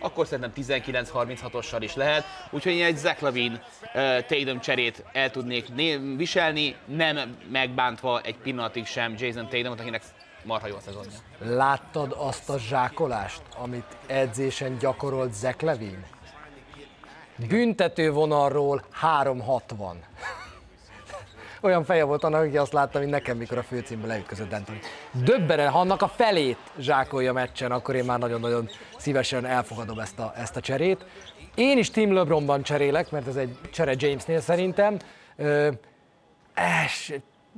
[0.00, 2.24] akkor szerintem 19-36-ossal is lehet.
[2.50, 3.60] Úgyhogy én egy Zach Lavin
[3.94, 5.66] uh, cserét el tudnék
[6.16, 10.02] viselni, nem megbántva egy pillanatig sem Jason Tatumot, akinek
[10.44, 11.18] marha jó a szezonja.
[11.38, 16.04] Láttad azt a zsákolást, amit edzésen gyakorolt Zach Levin?
[17.48, 19.96] Büntető vonalról 360.
[21.64, 24.84] Olyan feje volt annak, hogy azt láttam, mint nekem, mikor a főcímbe leütközött D'Antoni.
[25.12, 30.32] Döbberen, ha annak a felét zsákolja meccsen, akkor én már nagyon-nagyon szívesen elfogadom ezt a,
[30.36, 31.04] ezt a cserét.
[31.54, 34.96] Én is Team LeBronban cserélek, mert ez egy csere Jamesnél szerintem.
[36.54, 37.12] Es,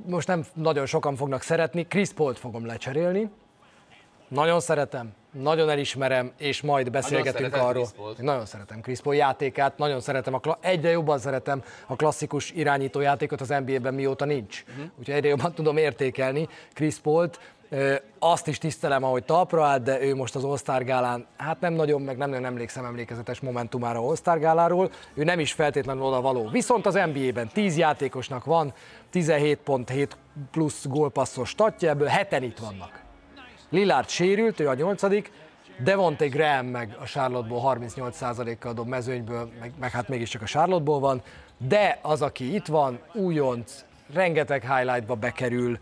[0.05, 3.29] most nem nagyon sokan fognak szeretni, Chris Paul-t fogom lecserélni.
[4.27, 7.87] Nagyon szeretem, nagyon elismerem, és majd beszélgetünk szereted arról.
[8.07, 12.99] Én nagyon szeretem Paul játékát, nagyon szeretem, a kla- egyre jobban szeretem a klasszikus irányító
[12.99, 14.63] játékot az NBA-ben, mióta nincs.
[14.69, 14.85] Uh-huh.
[14.99, 16.47] Úgyhogy egyre jobban tudom értékelni.
[17.69, 21.73] Ö, Azt is tisztelem, ahogy talpra állt, de ő most az All-Star gálán, hát nem
[21.73, 26.49] nagyon, meg nem nagyon emlékszem emlékezetes momentumára All-Star gáláról, ő nem is feltétlenül oda való.
[26.49, 28.73] Viszont az NBA-ben 10 játékosnak van
[29.13, 30.09] 17.7
[30.51, 33.04] plusz gólpasszos statja, ebből heten itt vannak.
[33.75, 35.31] Lillard sérült, ő a nyolcadik,
[35.77, 41.21] Devonte Graham meg a Charlotte-ból 38%-kal dob mezőnyből, meg, meg hát mégiscsak a Charlotte-ból van,
[41.57, 45.79] de az, aki itt van, újonc, rengeteg highlightba bekerül,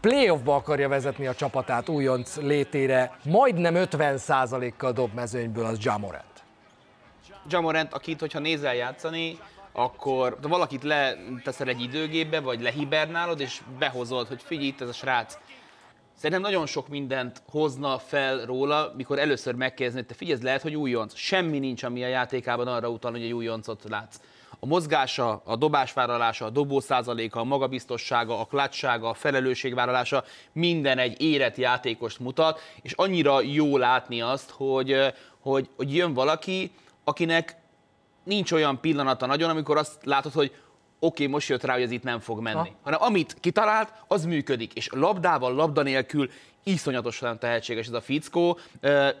[0.00, 6.44] playoffba akarja vezetni a csapatát újonc létére, majdnem 50%-kal dob mezőnyből az Jamorant.
[7.48, 9.38] Jamorant, akit, hogyha nézel játszani,
[9.72, 14.92] akkor ha valakit leteszel egy időgépbe, vagy lehibernálod, és behozod, hogy figyelj, itt ez a
[14.92, 15.38] srác.
[16.16, 20.74] Szerintem nagyon sok mindent hozna fel róla, mikor először megkérdezni, hogy te figyelj, lehet, hogy
[20.74, 21.14] újonc.
[21.16, 24.20] Semmi nincs, ami a játékában arra utal, hogy egy újoncot látsz.
[24.60, 31.20] A mozgása, a dobásvállalása, a dobó százaléka, a magabiztossága, a klatsága, a felelősségvállalása, minden egy
[31.20, 34.96] érett játékost mutat, és annyira jó látni azt, hogy,
[35.40, 36.72] hogy, hogy jön valaki,
[37.04, 37.56] akinek
[38.24, 40.54] nincs olyan pillanata nagyon, amikor azt látod, hogy
[41.06, 42.56] oké, most jött rá, hogy ez itt nem fog menni.
[42.56, 42.62] Ha.
[42.62, 42.76] Ha.
[42.82, 44.72] Hanem amit kitalált, az működik.
[44.72, 46.30] És labdával, labda nélkül
[46.62, 48.58] iszonyatosan tehetséges ez a fickó,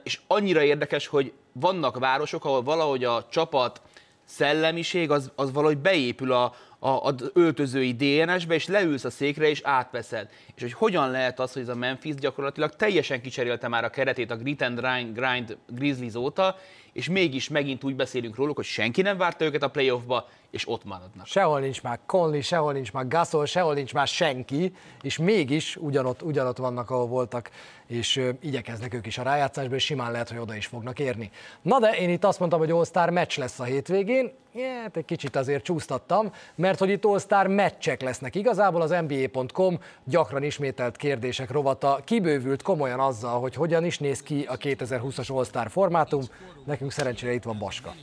[0.02, 3.80] és annyira érdekes, hogy vannak városok, ahol valahogy a csapat
[4.24, 9.60] szellemiség az, az valahogy beépül a, a, az öltözői DNS-be, és leülsz a székre, és
[9.64, 10.28] átveszed.
[10.54, 14.30] És hogy hogyan lehet az, hogy ez a Memphis gyakorlatilag teljesen kicserélte már a keretét
[14.30, 16.56] a Grit and Grind, grind Grizzlies óta,
[16.92, 20.84] és mégis megint úgy beszélünk róluk, hogy senki nem várta őket a playoffba, és ott
[20.84, 21.26] maradnak.
[21.26, 26.22] Sehol nincs már Conley, sehol nincs már Gasol, sehol nincs már senki, és mégis ugyanott,
[26.22, 27.50] ugyanott vannak, ahol voltak,
[27.86, 31.30] és ö, igyekeznek ők is a rájátszásba, és simán lehet, hogy oda is fognak érni.
[31.62, 35.04] Na de én itt azt mondtam, hogy All-Star meccs lesz a hétvégén, yeah, hát egy
[35.04, 38.34] kicsit azért csúsztattam, mert hogy itt All-Star meccsek lesznek.
[38.34, 44.44] Igazából az NBA.com gyakran ismételt kérdések rovata kibővült komolyan azzal, hogy hogyan is néz ki
[44.48, 46.22] a 2020-as All-Star formátum.
[46.64, 47.94] Nekünk szerencsére itt van Baska.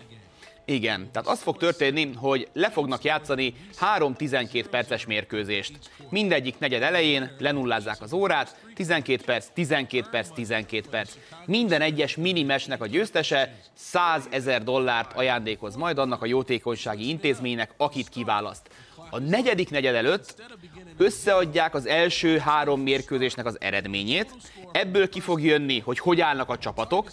[0.66, 3.54] Igen, tehát az fog történni, hogy le fognak játszani
[3.98, 5.74] 3-12 perces mérkőzést.
[6.10, 11.14] Mindegyik negyed elején lenullázzák az órát, 12 perc, 12 perc, 12 perc.
[11.46, 18.10] Minden egyes minimesnek a győztese 100 ezer dollárt ajándékoz majd annak a jótékonysági intézménynek, akit
[18.10, 18.70] kiválaszt.
[19.10, 20.44] A negyedik negyed előtt
[20.98, 24.32] összeadják az első három mérkőzésnek az eredményét,
[24.72, 27.12] ebből ki fog jönni, hogy hogy állnak a csapatok,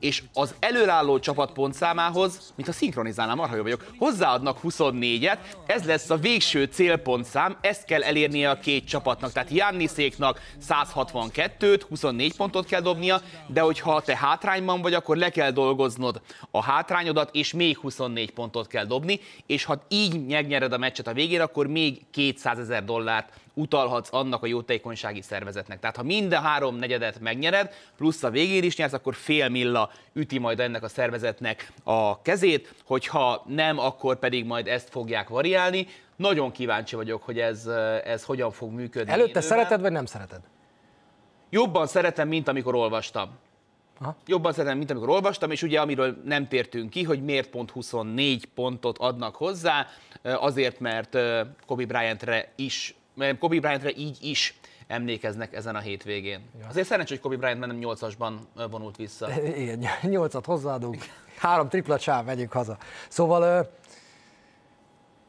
[0.00, 6.10] és az előálló csapat pontszámához, mint a szinkronizálnám, marha jó vagyok, hozzáadnak 24-et, ez lesz
[6.10, 12.80] a végső célpontszám, ezt kell elérnie a két csapatnak, tehát Janniszéknak 162-t, 24 pontot kell
[12.80, 18.30] dobnia, de hogyha te hátrányban vagy, akkor le kell dolgoznod a hátrányodat, és még 24
[18.30, 22.84] pontot kell dobni, és ha így megnyered a meccset a végén, akkor még 200 ezer
[22.84, 25.80] dollárt utalhatsz annak a jótékonysági szervezetnek.
[25.80, 30.38] Tehát ha minden három negyedet megnyered, plusz a végén is nyersz, akkor fél milla üti
[30.38, 35.86] majd ennek a szervezetnek a kezét, hogyha nem, akkor pedig majd ezt fogják variálni.
[36.16, 37.66] Nagyon kíváncsi vagyok, hogy ez,
[38.04, 39.12] ez hogyan fog működni.
[39.12, 40.40] Előtte szereted, vagy nem szereted?
[41.50, 43.30] Jobban szeretem, mint amikor olvastam.
[44.00, 44.16] Aha.
[44.26, 48.46] Jobban szeretem, mint amikor olvastam, és ugye amiről nem tértünk ki, hogy miért pont 24
[48.46, 49.86] pontot adnak hozzá,
[50.22, 51.18] azért, mert
[51.66, 52.94] Kobe Bryantre is,
[53.38, 56.40] Kobe Bryantre így is emlékeznek ezen a hétvégén.
[56.68, 58.32] Azért szerencsé, hogy Kobe Bryant nem 8-asban
[58.70, 59.28] vonult vissza.
[59.56, 60.96] Igen, nyolcat hozzáadunk,
[61.38, 62.78] három tripla sáv, megyünk haza.
[63.08, 63.70] Szóval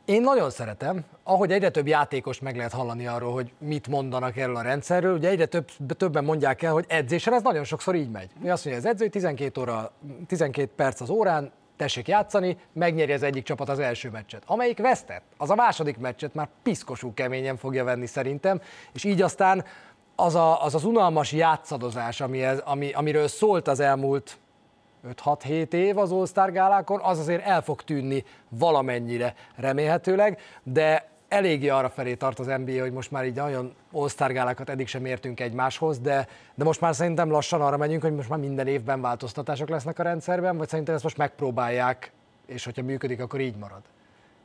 [0.06, 4.56] én nagyon szeretem, ahogy egyre több játékos meg lehet hallani arról, hogy mit mondanak erről
[4.56, 8.30] a rendszerről, ugye egyre több, többen mondják el, hogy edzésen ez nagyon sokszor így megy.
[8.42, 9.92] Mi azt mondja, az edző, hogy 12, óra,
[10.28, 14.44] 12 perc az órán, tessék játszani, megnyeri az egyik csapat az első meccset.
[14.46, 18.62] Amelyik vesztett, az a második meccset már piszkosú keményen fogja venni szerintem,
[18.94, 19.66] és így aztán
[20.16, 24.38] az a, az, az unalmas játszadozás, ami ami, amiről szólt az elmúlt
[25.26, 31.90] 5-6-7 év az All-Star gálákon, az azért el fog tűnni valamennyire remélhetőleg, de eléggé arra
[31.90, 36.00] felé tart az NBA, hogy most már így nagyon All-Star gálákat eddig sem értünk egymáshoz,
[36.00, 40.00] de, de most már szerintem lassan arra megyünk, hogy most már minden évben változtatások lesznek
[40.00, 42.12] a rendszerben, vagy szerintem ezt most megpróbálják,
[42.46, 43.82] és hogyha működik, akkor így marad.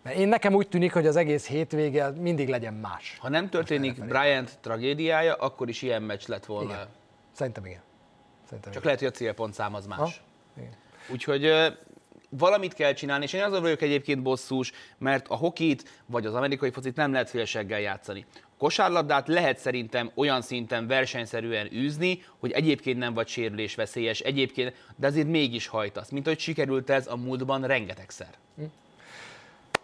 [0.03, 3.17] Mert én nekem úgy tűnik, hogy az egész hétvége mindig legyen más.
[3.21, 6.73] Ha nem történik Bryant tragédiája, akkor is ilyen meccs lett volna.
[6.73, 6.87] Igen.
[7.33, 7.81] Szerintem igen.
[8.45, 8.85] Szerintem Csak igen.
[8.85, 9.99] lehet, hogy a célpontszám az más.
[9.99, 10.09] Ha?
[10.57, 10.73] Igen.
[11.13, 11.53] Úgyhogy
[12.29, 16.71] valamit kell csinálni, és én azon vagyok egyébként bosszús, mert a hokit vagy az amerikai
[16.71, 18.27] focit nem lehet félseggel játszani.
[18.59, 25.07] Kosárlabdát lehet szerintem olyan szinten versenyszerűen űzni, hogy egyébként nem vagy sérülés veszélyes, egyébként, de
[25.07, 28.31] azért mégis hajtasz, mint hogy sikerült ez a múltban rengetegszer.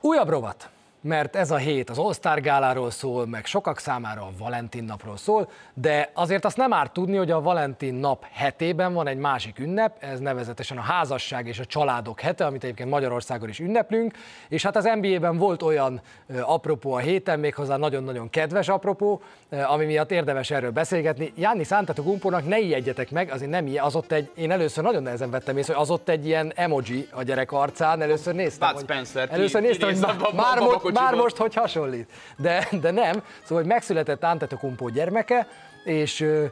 [0.01, 0.71] Újabb rovat
[1.03, 5.49] mert ez a hét az All-Star gáláról szól, meg sokak számára a Valentin napról szól,
[5.75, 9.97] de azért azt nem árt tudni, hogy a Valentin nap hetében van egy másik ünnep,
[10.01, 14.15] ez nevezetesen a házasság és a családok hete, amit egyébként Magyarországon is ünneplünk,
[14.49, 16.01] és hát az NBA-ben volt olyan
[16.41, 19.23] apropó a héten, méghozzá nagyon-nagyon kedves apropó,
[19.67, 21.33] ami miatt érdemes erről beszélgetni.
[21.37, 25.31] Jánni Gumpónak ne ijedjetek meg, azért nem ilyen, az ott egy, én először nagyon nehezen
[25.31, 29.29] vettem észre, hogy az ott egy ilyen emoji a gyerek arcán, először néztem, Bud Spencer,
[29.29, 30.59] hogy, először néztem, hogy már, már,
[30.93, 32.11] már most, hogy hasonlít.
[32.37, 33.23] De, de nem.
[33.43, 35.49] Szóval, hogy megszületett Antetokounmpo gyermeke,
[35.85, 36.45] és ö,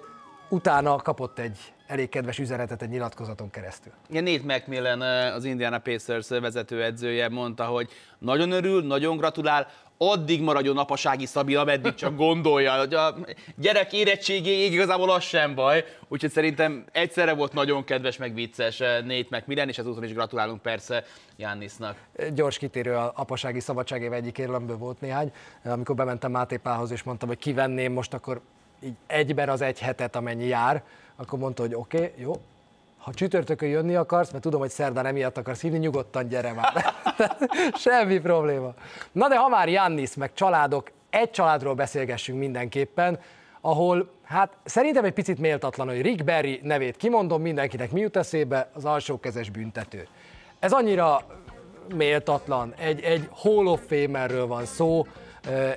[0.49, 3.93] utána kapott egy elég kedves üzenetet egy nyilatkozaton keresztül.
[4.11, 5.01] Ja, Nate McMillan,
[5.33, 9.67] az Indiana Pacers vezetőedzője mondta, hogy nagyon örül, nagyon gratulál,
[9.99, 12.73] addig maradjon apasági Szabi, ameddig csak gondolja.
[12.73, 13.15] A
[13.57, 19.03] gyerek érettségéig igazából az sem baj, úgyhogy szerintem egyszerre volt nagyon kedves, meg vicces eh,
[19.03, 21.05] Nate McMillan, és ezúton is gratulálunk persze
[21.37, 21.97] Jannisnak.
[22.35, 25.33] Gyors kitérő a apasági szabadságév egyik érlemből volt néhány,
[25.65, 28.41] amikor bementem Máté Pához, és mondtam, hogy kivenném most akkor
[28.85, 30.83] így egyben az egy hetet, amennyi jár,
[31.21, 32.33] akkor mondta, hogy oké, okay, jó,
[32.99, 36.95] ha csütörtökön jönni akarsz, mert tudom, hogy szerdán emiatt akarsz hívni, nyugodtan gyere már.
[37.75, 38.75] Semmi probléma.
[39.13, 43.19] Na de ha már Jannis, meg családok, egy családról beszélgessünk mindenképpen,
[43.61, 48.71] ahol hát szerintem egy picit méltatlan, hogy Rick Berry nevét kimondom, mindenkinek mi jut eszébe,
[48.73, 50.07] az alsókezes büntető.
[50.59, 51.21] Ez annyira
[51.95, 55.07] méltatlan, egy, egy Hall of Famerről van szó,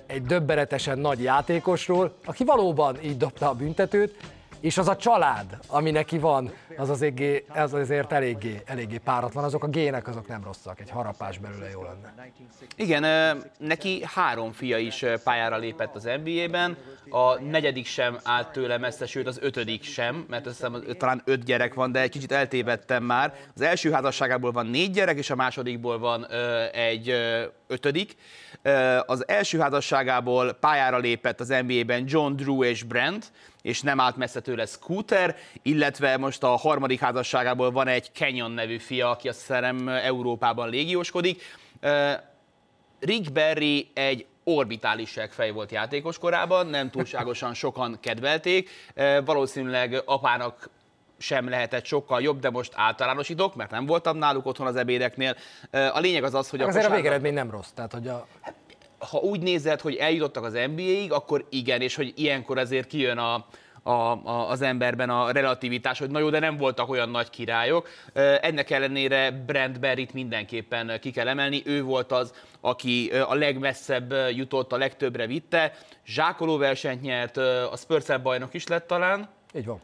[0.06, 4.15] egy döbbenetesen nagy játékosról, aki valóban így dobta a büntetőt,
[4.63, 9.43] és az a család, ami neki van, az, az, égé, az azért eléggé, eléggé páratlan,
[9.43, 12.32] azok a gének azok nem rosszak, egy harapás belőle jó lenne.
[12.76, 16.78] Igen, neki három fia is pályára lépett az NBA-ben,
[17.10, 21.43] a negyedik sem állt tőle messze, sőt az ötödik sem, mert azt hiszem talán öt
[21.43, 23.34] gyerek van, de egy kicsit eltévedtem már.
[23.56, 26.28] Az első házasságából van négy gyerek, és a másodikból van
[26.71, 27.13] egy
[27.67, 28.15] ötödik.
[29.06, 33.32] Az első házasságából pályára lépett az NBA-ben John Drew és Brent,
[33.63, 38.78] és nem állt messze tőle Scooter, illetve most a harmadik házasságából van egy Canyon nevű
[38.78, 41.41] fia, aki azt hiszem Európában légióskodik.
[42.99, 48.69] Rick Berry egy orbitális fej volt játékos korában, nem túlságosan sokan kedvelték,
[49.26, 50.69] valószínűleg apának
[51.17, 55.36] sem lehetett sokkal jobb, de most általánosítok, mert nem voltam náluk otthon az ebédeknél.
[55.71, 58.28] A lényeg az az, hogy a Azért a végeredmény nem rossz, tehát hogy a...
[59.10, 63.46] Ha úgy nézed, hogy eljutottak az NBA-ig, akkor igen, és hogy ilyenkor azért kijön a,
[63.84, 67.89] a, a, az emberben a relativitás, hogy na jó, de nem voltak olyan nagy királyok.
[68.42, 71.62] Ennek ellenére Brent Berryt mindenképpen ki kell emelni.
[71.66, 75.74] Ő volt az, aki a legmesszebb jutott, a legtöbbre vitte.
[76.06, 79.30] Zsákoló versenyt nyert, a Spurs bajnok is lett talán.
[79.56, 79.82] Így van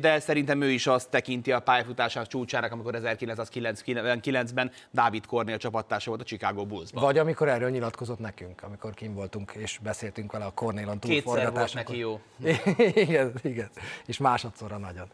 [0.00, 6.20] de szerintem ő is azt tekinti a pályafutásának csúcsának, amikor 1999-ben Dávid Kornél csapattársa volt
[6.22, 7.02] a Chicago Bulls-ban.
[7.02, 11.86] Vagy amikor erről nyilatkozott nekünk, amikor kim voltunk és beszéltünk vele a Kornélan túlforgatásnak.
[11.86, 12.20] Neki jó.
[13.04, 13.70] igen, igen,
[14.06, 15.06] és másodszorra nagyon.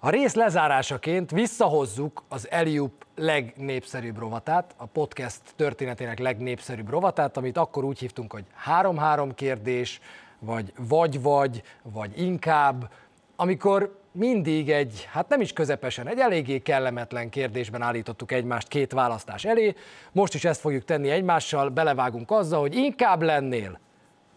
[0.00, 7.84] A rész lezárásaként visszahozzuk az Eliup legnépszerűbb rovatát, a podcast történetének legnépszerűbb rovatát, amit akkor
[7.84, 10.00] úgy hívtunk, hogy 3-3 kérdés,
[10.38, 12.90] vagy vagy-vagy, vagy inkább,
[13.40, 19.44] amikor mindig egy, hát nem is közepesen, egy eléggé kellemetlen kérdésben állítottuk egymást két választás
[19.44, 19.74] elé.
[20.12, 23.80] Most is ezt fogjuk tenni egymással, belevágunk azzal, hogy inkább lennél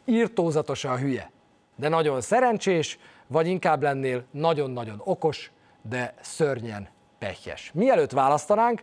[0.05, 1.31] írtózatosan hülye,
[1.75, 5.51] de nagyon szerencsés, vagy inkább lennél nagyon-nagyon okos,
[5.89, 6.87] de szörnyen
[7.19, 7.71] pehjes.
[7.73, 8.81] Mielőtt választanánk,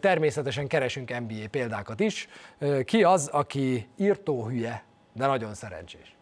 [0.00, 2.28] természetesen keresünk NBA példákat is.
[2.84, 6.15] Ki az, aki írtó hülye, de nagyon szerencsés?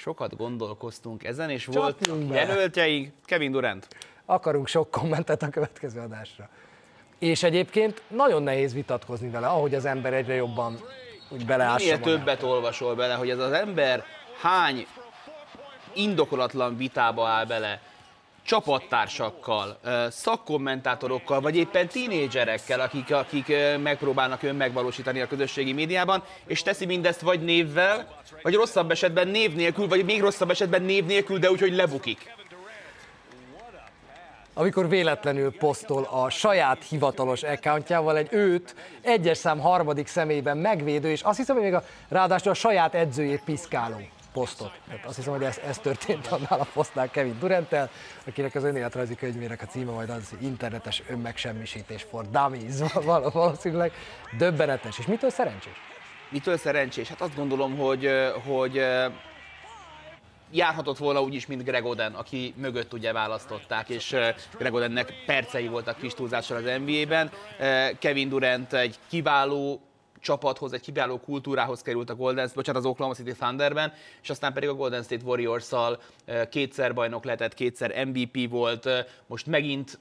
[0.00, 3.88] Sokat gondolkoztunk ezen, és volt jelöltjeink, Kevin Durant.
[4.24, 6.48] Akarunk sok kommentet a következő adásra.
[7.18, 10.78] És egyébként nagyon nehéz vitatkozni vele, ahogy az ember egyre jobban
[11.28, 14.04] úgy beleássa Minél többet olvasol bele, hogy ez az ember
[14.40, 14.86] hány
[15.94, 17.80] indokolatlan vitába áll bele,
[18.50, 19.78] csapattársakkal,
[20.08, 27.20] szakkommentátorokkal, vagy éppen tínédzserekkel, akik, akik megpróbálnak ön megvalósítani a közösségi médiában, és teszi mindezt
[27.20, 28.06] vagy névvel,
[28.42, 32.34] vagy rosszabb esetben név nélkül, vagy még rosszabb esetben név nélkül, de úgy, hogy lebukik.
[34.54, 41.22] Amikor véletlenül posztol a saját hivatalos accountjával egy őt egyes szám harmadik személyben megvédő, és
[41.22, 44.00] azt hiszem, hogy még a, ráadásul a saját edzőjét piszkáló
[44.32, 44.72] posztot.
[44.86, 47.90] Tehát azt hiszem, hogy ez, ez történt annál a posztnál Kevin Duranttel,
[48.26, 52.92] akinek az önéletrajzi könyvének a címe majd az internetes önmegsemmisítés for dummies
[53.32, 53.92] valószínűleg.
[54.38, 54.98] Döbbenetes.
[54.98, 55.76] És mitől szerencsés?
[56.28, 57.08] Mitől szerencsés?
[57.08, 58.10] Hát azt gondolom, hogy,
[58.46, 58.84] hogy
[60.50, 64.16] járhatott volna úgy is, mint Greg Oden, aki mögött ugye választották, és
[64.58, 67.30] Greg Odennek percei voltak kis túlzással az NBA-ben.
[67.98, 69.80] Kevin Durant egy kiváló
[70.20, 73.92] csapathoz, egy kiváló kultúrához került a Golden State, bocsánat, az Oklahoma City Thunderben,
[74.22, 76.00] és aztán pedig a Golden State Warriors-szal
[76.50, 78.88] kétszer bajnok lehetett, kétszer MVP volt,
[79.26, 79.98] most megint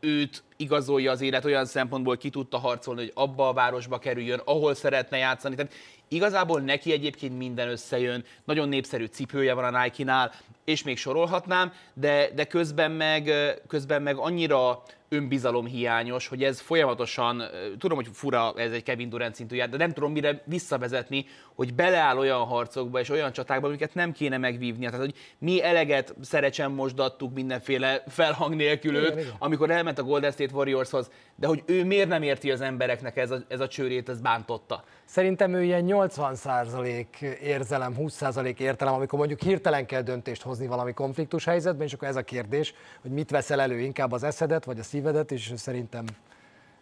[0.00, 4.74] őt igazolja az élet olyan szempontból, ki tudta harcolni, hogy abba a városba kerüljön, ahol
[4.74, 5.54] szeretne játszani.
[5.54, 5.72] Tehát
[6.08, 10.32] igazából neki egyébként minden összejön, nagyon népszerű cipője van a Nike-nál,
[10.64, 13.30] és még sorolhatnám, de, de közben, meg,
[13.66, 14.82] közben meg annyira
[15.12, 17.42] önbizalom hiányos, hogy ez folyamatosan,
[17.78, 22.18] tudom, hogy fura ez egy Kevin Durant szintű de nem tudom mire visszavezetni, hogy beleáll
[22.18, 24.90] olyan harcokba és olyan csatákba, amiket nem kéne megvívnia.
[24.90, 30.30] Tehát, hogy mi eleget szerecsen mosdattuk mindenféle felhang nélkül őt, igen, amikor elment a Golden
[30.30, 34.08] State Warriorshoz, de hogy ő miért nem érti az embereknek ez a, ez a csőrét,
[34.08, 34.84] ez bántotta.
[35.04, 41.44] Szerintem ő ilyen 80% érzelem, 20% értelem, amikor mondjuk hirtelen kell döntést hozni valami konfliktus
[41.44, 44.82] helyzetben, és akkor ez a kérdés, hogy mit veszel elő, inkább az eszedet vagy a
[44.82, 46.04] szívedet, és szerintem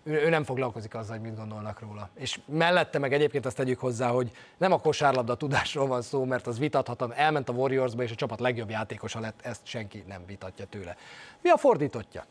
[0.03, 2.09] ő, ő nem foglalkozik azzal, hogy mit gondolnak róla.
[2.15, 6.47] És mellette meg egyébként azt tegyük hozzá, hogy nem a kosárlabda tudásról van szó, mert
[6.47, 10.65] az vitathatatlan, elment a Warriorsba, és a csapat legjobb játékosa lett, ezt senki nem vitatja
[10.65, 10.97] tőle.
[11.43, 12.25] Mi a fordítottja?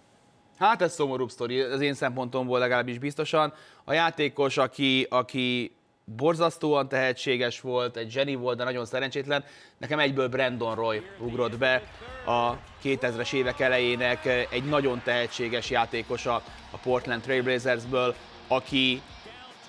[0.57, 3.53] Hát ez szomorúbb sztori, az én szempontomból legalábbis biztosan.
[3.83, 5.75] A játékos, aki, aki
[6.15, 9.43] borzasztóan tehetséges volt, egy zseni volt, de nagyon szerencsétlen.
[9.77, 11.83] Nekem egyből Brandon Roy ugrott be,
[12.25, 12.53] a
[12.83, 16.35] 2000-es évek elejének egy nagyon tehetséges játékosa
[16.71, 18.15] a Portland Trailblazersből,
[18.47, 19.01] aki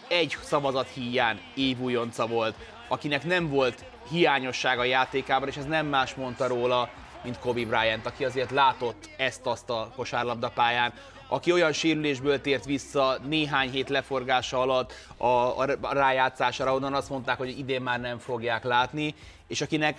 [0.08, 2.54] egy szavazat híján évújonca volt,
[2.88, 6.90] akinek nem volt hiányossága a játékában, és ez nem más mondta róla,
[7.22, 10.92] mint Kobe Bryant, aki azért látott ezt-azt a kosárlabdapályán,
[11.30, 17.38] aki olyan sérülésből tért vissza néhány hét leforgása alatt a, a rájátszására, onnan azt mondták,
[17.38, 19.14] hogy idén már nem fogják látni,
[19.46, 19.96] és akinek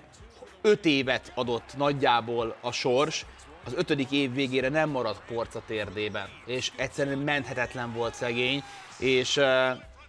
[0.62, 3.26] öt évet adott nagyjából a sors,
[3.66, 8.64] az ötödik év végére nem maradt porca térdében, és egyszerűen menthetetlen volt szegény,
[8.98, 9.42] és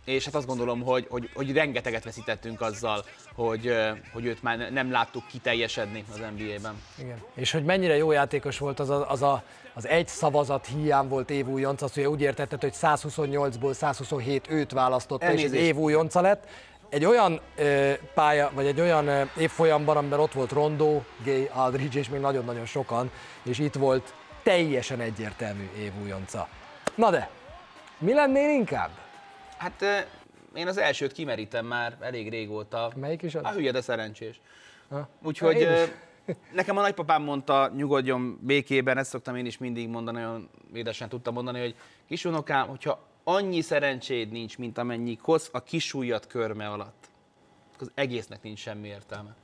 [0.04, 3.04] és hát azt gondolom, hogy, hogy, hogy rengeteget veszítettünk azzal,
[3.34, 3.74] hogy,
[4.12, 6.82] hogy őt már nem láttuk kiteljesedni az NBA-ben.
[6.98, 7.22] Igen.
[7.34, 9.42] És hogy mennyire jó játékos volt az a, az, a,
[9.74, 15.22] az egy szavazat hiány volt évújonc, azt ugye úgy értetted, hogy 128-ból 127 őt választott,
[15.22, 16.48] és az évújonca lett.
[16.88, 21.98] Egy olyan ö, pálya, vagy egy olyan ö, évfolyamban, amiben ott volt Rondo, Gay, Aldridge
[21.98, 23.10] és még nagyon-nagyon sokan,
[23.42, 26.48] és itt volt teljesen egyértelmű évújonca.
[26.94, 27.30] Na de,
[27.98, 28.90] mi lennél inkább?
[29.56, 29.84] Hát
[30.54, 32.92] én az elsőt kimerítem már elég régóta.
[32.96, 33.44] Melyik is az?
[33.44, 34.40] A hülye, de szerencsés.
[34.90, 35.08] Ha.
[35.22, 35.68] Úgyhogy
[36.52, 41.34] nekem a nagypapám mondta, nyugodjon békében, ezt szoktam én is mindig mondani, olyan édesen tudtam
[41.34, 41.74] mondani, hogy
[42.08, 47.10] kisunokám, hogyha annyi szerencséd nincs, mint amennyi kosz a kisújat körme alatt,
[47.78, 49.34] az egésznek nincs semmi értelme.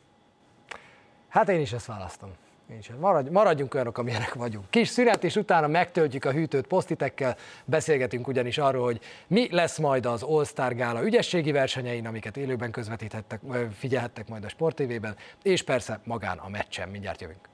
[1.29, 2.31] Hát én is ezt választom.
[2.69, 2.91] Nincs.
[2.91, 4.71] Maradj, maradjunk olyanok, amilyenek vagyunk.
[4.71, 10.07] Kis szünet, és utána megtöltjük a hűtőt posztitekkel, beszélgetünk ugyanis arról, hogy mi lesz majd
[10.07, 13.41] az All-Star Gála ügyességi versenyein, amiket élőben közvetíthettek,
[13.79, 16.89] figyelhettek majd a Sport TV-ben, és persze magán a meccsen.
[16.89, 17.49] Mindjárt jövünk.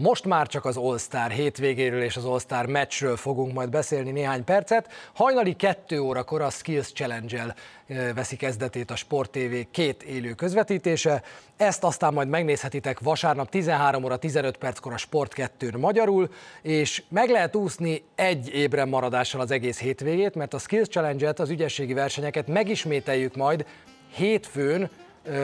[0.00, 4.92] Most már csak az All-Star hétvégéről és az All-Star meccsről fogunk majd beszélni néhány percet.
[5.14, 7.54] Hajnali 2 órakor a Skills Challenge-el
[8.14, 11.22] veszi kezdetét a Sport TV két élő közvetítése.
[11.56, 16.30] Ezt aztán majd megnézhetitek vasárnap 13 óra 15 perckor a Sport 2 magyarul,
[16.62, 21.50] és meg lehet úszni egy ébren maradással az egész hétvégét, mert a Skills Challenge-et, az
[21.50, 23.66] ügyességi versenyeket megismételjük majd
[24.14, 24.90] hétfőn,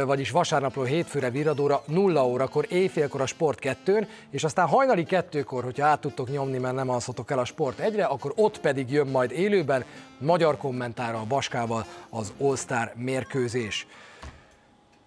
[0.05, 5.87] vagyis vasárnapról hétfőre viradóra 0 órakor, éjfélkor a Sport 2 és aztán hajnali kettőkor, hogyha
[5.87, 9.31] át tudtok nyomni, mert nem alszotok el a Sport egyre, akkor ott pedig jön majd
[9.31, 9.85] élőben,
[10.19, 13.87] magyar kommentára a Baskával az All-Star mérkőzés.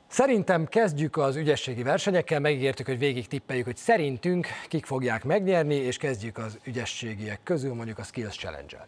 [0.08, 5.98] Szerintem kezdjük az ügyességi versenyekkel, megígértük, hogy végig tippeljük, hogy szerintünk kik fogják megnyerni, és
[5.98, 8.88] kezdjük az ügyességiek közül, mondjuk a Skills Challenge-el.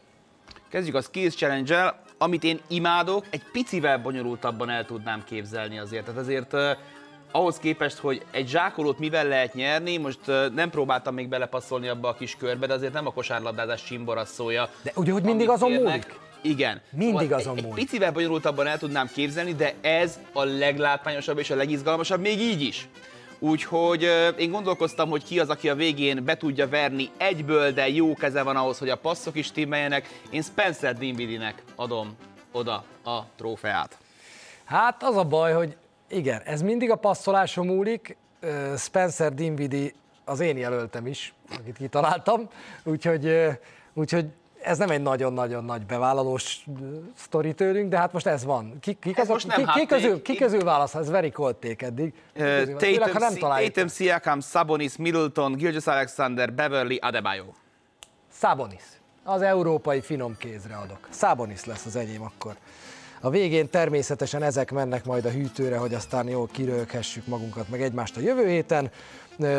[0.70, 6.06] Kezdjük a Skills challenge amit én imádok, egy picivel bonyolultabban el tudnám képzelni azért.
[6.06, 6.70] Tehát azért uh,
[7.32, 12.08] ahhoz képest, hogy egy zsákolót mivel lehet nyerni, most uh, nem próbáltam még belepasszolni abba
[12.08, 14.70] a kis körbe, de azért nem a kosárlabdázás csimborasszója.
[14.82, 16.20] De ugye, hogy mindig azon múlik?
[16.42, 16.82] Igen.
[16.90, 17.70] Mindig szóval azon múlik.
[17.70, 22.62] Egy picivel bonyolultabban el tudnám képzelni, de ez a leglátványosabb és a legizgalmasabb, még így
[22.62, 22.88] is
[23.40, 28.14] Úgyhogy én gondolkoztam, hogy ki az, aki a végén be tudja verni egyből, de jó
[28.14, 30.22] keze van ahhoz, hogy a passzok is timmeljenek.
[30.30, 32.16] Én Spencer Dinwiddie-nek adom
[32.52, 33.98] oda a trófeát.
[34.66, 35.76] Hát az a baj, hogy
[36.08, 38.18] igen, ez mindig a passzoláson múlik.
[38.78, 39.92] Spencer Dinwiddie
[40.26, 42.50] az én jelöltem is, akit kitaláltam,
[42.84, 43.48] úgyhogy,
[43.94, 44.26] úgyhogy
[44.62, 46.66] ez nem egy nagyon-nagyon nagy bevállalós
[47.16, 48.78] sztori tőlünk, de hát most ez van.
[48.80, 50.96] Ki, ki, ez azok, ki, ki, közül, ki közül válasz?
[50.96, 52.14] Ez very cold take eddig.
[52.36, 57.44] Uh, Tatum, Tatum, Siakam, Sabonis, Middleton, Gilgis Alexander, Beverly, Adebayo.
[58.34, 58.84] Sabonis.
[59.24, 61.08] Az európai finom kézre adok.
[61.12, 62.56] Sabonis lesz az enyém akkor.
[63.22, 68.18] A végén természetesen ezek mennek majd a hűtőre, hogy aztán jól kirölkhessük magunkat meg egymást
[68.18, 68.92] a jövő héten.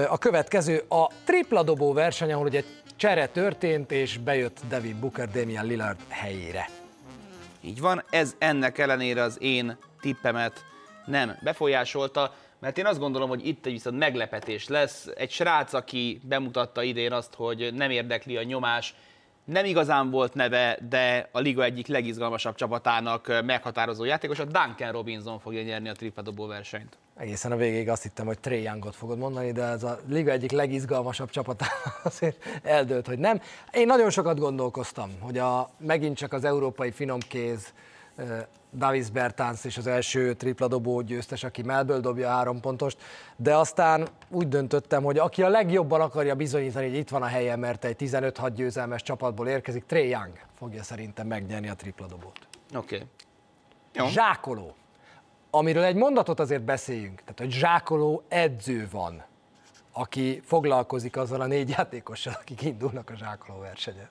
[0.08, 2.64] A következő a tripla dobó verseny, ahol ugye
[3.00, 6.68] csere történt, és bejött Devin Booker Damian Lillard helyére.
[7.60, 10.64] Így van, ez ennek ellenére az én tippemet
[11.06, 15.08] nem befolyásolta, mert én azt gondolom, hogy itt egy viszont meglepetés lesz.
[15.16, 18.94] Egy srác, aki bemutatta idén azt, hogy nem érdekli a nyomás,
[19.44, 25.38] nem igazán volt neve, de a liga egyik legizgalmasabb csapatának meghatározó játékos, a Duncan Robinson
[25.38, 26.98] fogja nyerni a tripla dobó versenyt.
[27.20, 30.50] Egészen a végéig azt hittem, hogy Trey Youngot fogod mondani, de ez a liga egyik
[30.50, 31.64] legizgalmasabb csapata
[32.02, 33.40] azért eldőlt, hogy nem.
[33.72, 37.72] Én nagyon sokat gondolkoztam, hogy a, megint csak az európai finomkéz
[38.74, 42.98] Davis Bertans és az első tripla dobó győztes, aki melből dobja a három pontost,
[43.36, 47.56] de aztán úgy döntöttem, hogy aki a legjobban akarja bizonyítani, hogy itt van a helye,
[47.56, 52.38] mert egy 15-6 győzelmes csapatból érkezik, Trey Young fogja szerintem megnyerni a tripla dobót.
[52.74, 53.06] Oké.
[53.94, 54.10] Okay.
[54.10, 54.74] Zsákoló.
[55.50, 59.22] Amiről egy mondatot azért beszéljünk, tehát hogy zsákoló edző van,
[59.92, 64.08] aki foglalkozik azzal a négy játékossal, akik indulnak a zsákoló versenyen.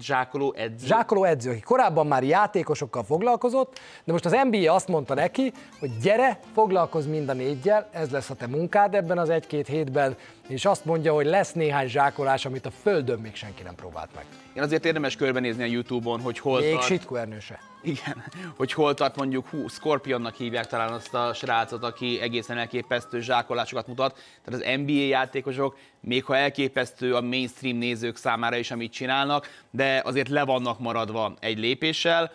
[0.00, 0.86] Zsákoló edző?
[0.86, 5.90] Zsákoló edző, aki korábban már játékosokkal foglalkozott, de most az NBA azt mondta neki, hogy
[6.02, 10.16] gyere, foglalkozz mind a négyel, ez lesz a te munkád ebben az egy-két hétben,
[10.48, 14.24] és azt mondja, hogy lesz néhány zsákolás, amit a földön még senki nem próbált meg.
[14.52, 16.84] Én azért érdemes körbenézni a Youtube-on, hogy hol Még tart.
[16.84, 17.73] Sitku Ernőse.
[17.84, 18.24] Igen,
[18.56, 23.86] hogy hol tart mondjuk, hú, Scorpionnak hívják talán azt a srácot, aki egészen elképesztő zsákolásokat
[23.86, 24.18] mutat.
[24.44, 30.02] Tehát az NBA játékosok, még ha elképesztő a mainstream nézők számára is, amit csinálnak, de
[30.04, 32.32] azért le vannak maradva egy lépéssel.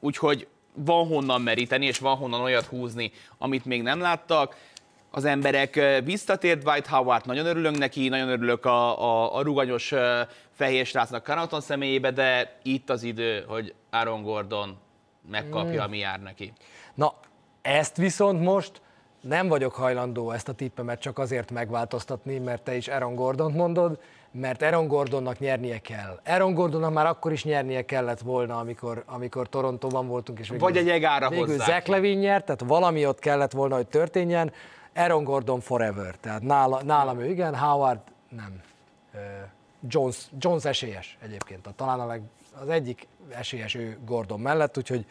[0.00, 4.56] Úgyhogy van honnan meríteni, és van honnan olyat húzni, amit még nem láttak
[5.10, 9.94] az emberek visszatért Dwight Howard, nagyon örülünk neki, nagyon örülök a, a, a ruganyos
[10.52, 14.76] fehér srácnak Kanaton személyébe, de itt az idő, hogy Aaron Gordon
[15.30, 16.52] megkapja, ami jár neki.
[16.94, 17.14] Na,
[17.62, 18.80] ezt viszont most
[19.20, 24.00] nem vagyok hajlandó ezt a tippemet csak azért megváltoztatni, mert te is Aaron Gordont mondod,
[24.32, 26.20] mert Aaron Gordonnak nyernie kell.
[26.26, 30.76] Aaron Gordonnak már akkor is nyernie kellett volna, amikor, amikor Torontóban voltunk, és végül, Vagy
[30.76, 34.52] egy egára végül Zach Levin nyert, tehát valami ott kellett volna, hogy történjen.
[35.00, 38.60] Aaron Gordon forever, tehát nála, nálam ő igen, Howard nem.
[39.88, 42.22] Jones, Jones esélyes egyébként, talán a leg,
[42.60, 45.06] az egyik esélyes ő Gordon mellett, úgyhogy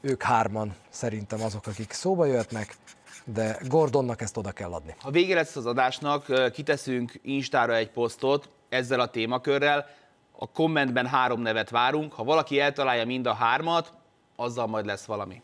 [0.00, 2.76] ők hárman szerintem azok, akik szóba jöhetnek,
[3.24, 4.94] de Gordonnak ezt oda kell adni.
[5.00, 9.86] Ha vége lesz az adásnak, kiteszünk Instára egy posztot ezzel a témakörrel,
[10.32, 13.92] a kommentben három nevet várunk, ha valaki eltalálja mind a hármat,
[14.36, 15.42] azzal majd lesz valami.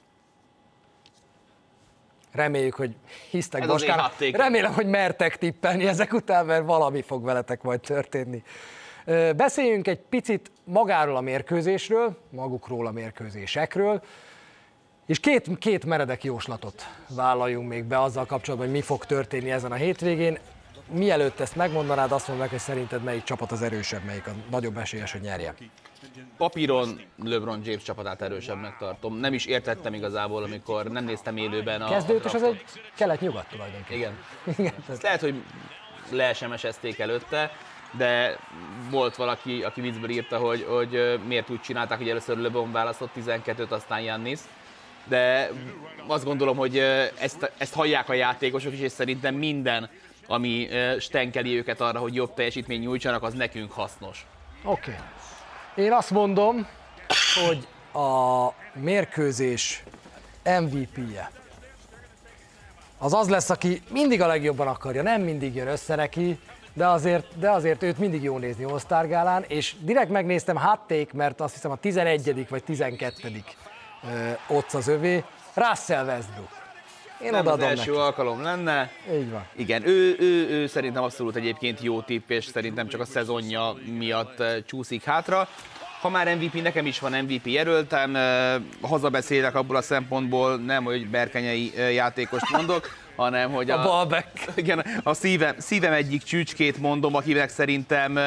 [2.36, 2.96] Reméljük, hogy
[3.30, 4.10] hisztek Boskán.
[4.32, 8.42] Remélem, hogy mertek tippelni ezek után, mert valami fog veletek majd történni.
[9.36, 14.02] Beszéljünk egy picit magáról a mérkőzésről, magukról a mérkőzésekről,
[15.06, 19.72] és két, két meredek jóslatot vállaljunk még be azzal kapcsolatban, hogy mi fog történni ezen
[19.72, 20.38] a hétvégén.
[20.90, 24.76] Mielőtt ezt megmondanád, azt mondd meg, hogy szerinted melyik csapat az erősebb, melyik a nagyobb
[24.76, 25.54] esélyes, hogy nyerje.
[26.36, 29.16] Papíron LeBron James csapatát erősebbnek tartom.
[29.16, 32.64] Nem is értettem igazából, amikor nem néztem élőben a Kezdőt, és az egy
[32.96, 33.98] kelet-nyugat tulajdonképpen.
[33.98, 34.14] Igen.
[34.58, 34.74] Igen.
[34.90, 35.42] Ezt lehet, hogy
[36.10, 37.50] le SMS-ezték előtte,
[37.90, 38.38] de
[38.90, 43.68] volt valaki, aki viccből írta, hogy, hogy miért úgy csinálták, hogy először LeBron választott 12-t,
[43.68, 44.40] aztán Jannis.
[45.04, 45.50] De
[46.06, 46.78] azt gondolom, hogy
[47.18, 49.90] ezt, ezt hallják a játékosok is, és szerintem minden,
[50.26, 50.68] ami
[50.98, 54.26] stenkeli őket arra, hogy jobb teljesítmény nyújtsanak, az nekünk hasznos.
[54.64, 54.90] Oké.
[54.90, 55.04] Okay.
[55.76, 56.66] Én azt mondom,
[57.46, 57.68] hogy
[58.02, 59.82] a mérkőzés
[60.60, 61.30] MVP-je
[62.98, 66.38] az az lesz, aki mindig a legjobban akarja, nem mindig jön össze neki,
[66.72, 71.54] de azért, de azért őt mindig jó nézni Osztárgálán, és direkt megnéztem hátték, mert azt
[71.54, 72.48] hiszem a 11.
[72.48, 73.44] vagy 12.
[74.48, 75.24] ott az övé,
[75.54, 76.65] Russell Westbrook.
[77.20, 78.02] Én nem az első neki.
[78.02, 78.90] alkalom lenne.
[79.12, 79.46] Így van.
[79.56, 84.42] Igen, ő, ő, ő szerintem abszolút egyébként jó tipp, és szerintem csak a szezonja miatt
[84.66, 85.48] csúszik hátra.
[86.00, 88.16] ha már MVP, nekem is van MVP jelöltem,
[88.80, 94.24] hazabeszélek abból a szempontból, nem, hogy berkenyei játékost mondok, hanem hogy a, a.
[94.54, 98.18] Igen, a szívem, szívem egyik csücskét mondom, akinek szerintem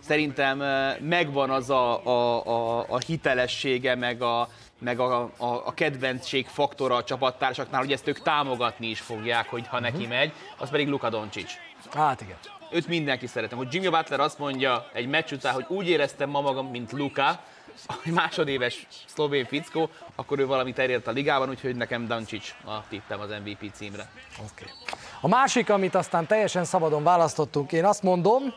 [0.00, 0.62] szerintem
[1.00, 4.48] megvan az a, a, a, a hitelessége, meg a,
[4.80, 9.66] meg a, a, a kedventség faktora a csapattársaknál, hogy ezt ők támogatni is fogják, hogy
[9.66, 10.08] ha neki mhm.
[10.08, 11.52] megy, az pedig Luka Doncic.
[11.92, 12.36] Hát igen.
[12.70, 13.58] Őt mindenki szeretem.
[13.58, 17.40] Hogy Jimmy Butler azt mondja egy meccs után, hogy úgy éreztem ma magam, mint Luka,
[17.86, 23.20] a másodéves szlovén fickó, akkor ő valamit elért a ligában, úgyhogy nekem Dancic a tippem
[23.20, 24.10] az MVP címre.
[24.38, 24.72] Okay.
[25.20, 28.54] A másik, amit aztán teljesen szabadon választottunk, én azt mondom,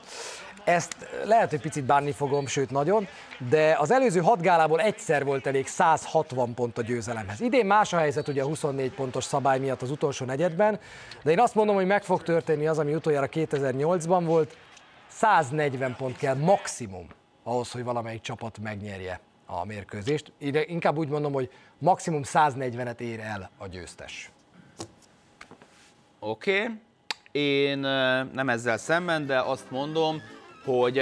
[0.66, 3.07] ezt lehet, hogy picit bánni fogom, sőt nagyon,
[3.49, 7.41] de az előző hat gálából egyszer volt elég 160 pont a győzelemhez.
[7.41, 10.80] Idén más a helyzet ugye a 24 pontos szabály miatt az utolsó negyedben,
[11.24, 14.57] de én azt mondom, hogy meg fog történni az, ami utoljára 2008-ban volt,
[15.07, 17.07] 140 pont kell maximum
[17.43, 20.32] ahhoz, hogy valamelyik csapat megnyerje a mérkőzést.
[20.38, 24.32] Ide inkább úgy mondom, hogy maximum 140-et ér el a győztes.
[26.20, 26.80] Oké, okay.
[27.32, 27.80] én
[28.34, 30.22] nem ezzel szemben, de azt mondom,
[30.66, 30.97] hogy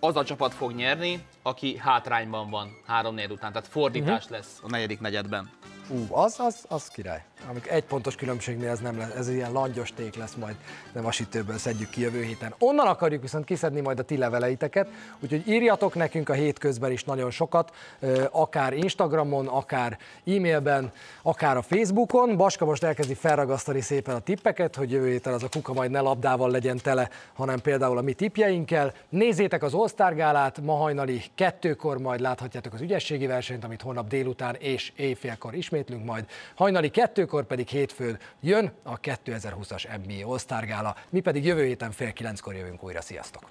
[0.00, 4.30] az a csapat fog nyerni, aki hátrányban van három négy után, tehát fordítás uh-huh.
[4.30, 5.50] lesz a negyedik negyedben.
[5.88, 7.24] Ú, az, az, az király.
[7.48, 10.54] Amik egy pontos különbségnél ez nem lesz, ez ilyen langyos ték lesz majd,
[10.92, 12.54] nem vasítőből szedjük ki jövő héten.
[12.58, 14.88] Onnan akarjuk viszont kiszedni majd a ti leveleiteket,
[15.20, 17.74] úgyhogy írjatok nekünk a hétközben is nagyon sokat,
[18.30, 22.36] akár Instagramon, akár e-mailben, akár a Facebookon.
[22.36, 26.00] Baska most elkezdi felragasztani szépen a tippeket, hogy jövő héten az a kuka majd ne
[26.00, 28.92] labdával legyen tele, hanem például a mi tippjeinkkel.
[29.08, 34.54] Nézzétek az All Gálát, ma hajnali kettőkor majd láthatjátok az ügyességi versenyt, amit holnap délután
[34.58, 36.24] és éjfélkor ismétlünk majd.
[36.54, 41.90] Hajnali kettőkor akkor pedig hétfőn jön a 2020-as NBA All-Star Gála, mi pedig jövő héten
[41.90, 43.00] fél kilenckor jövünk újra.
[43.00, 43.50] Sziasztok!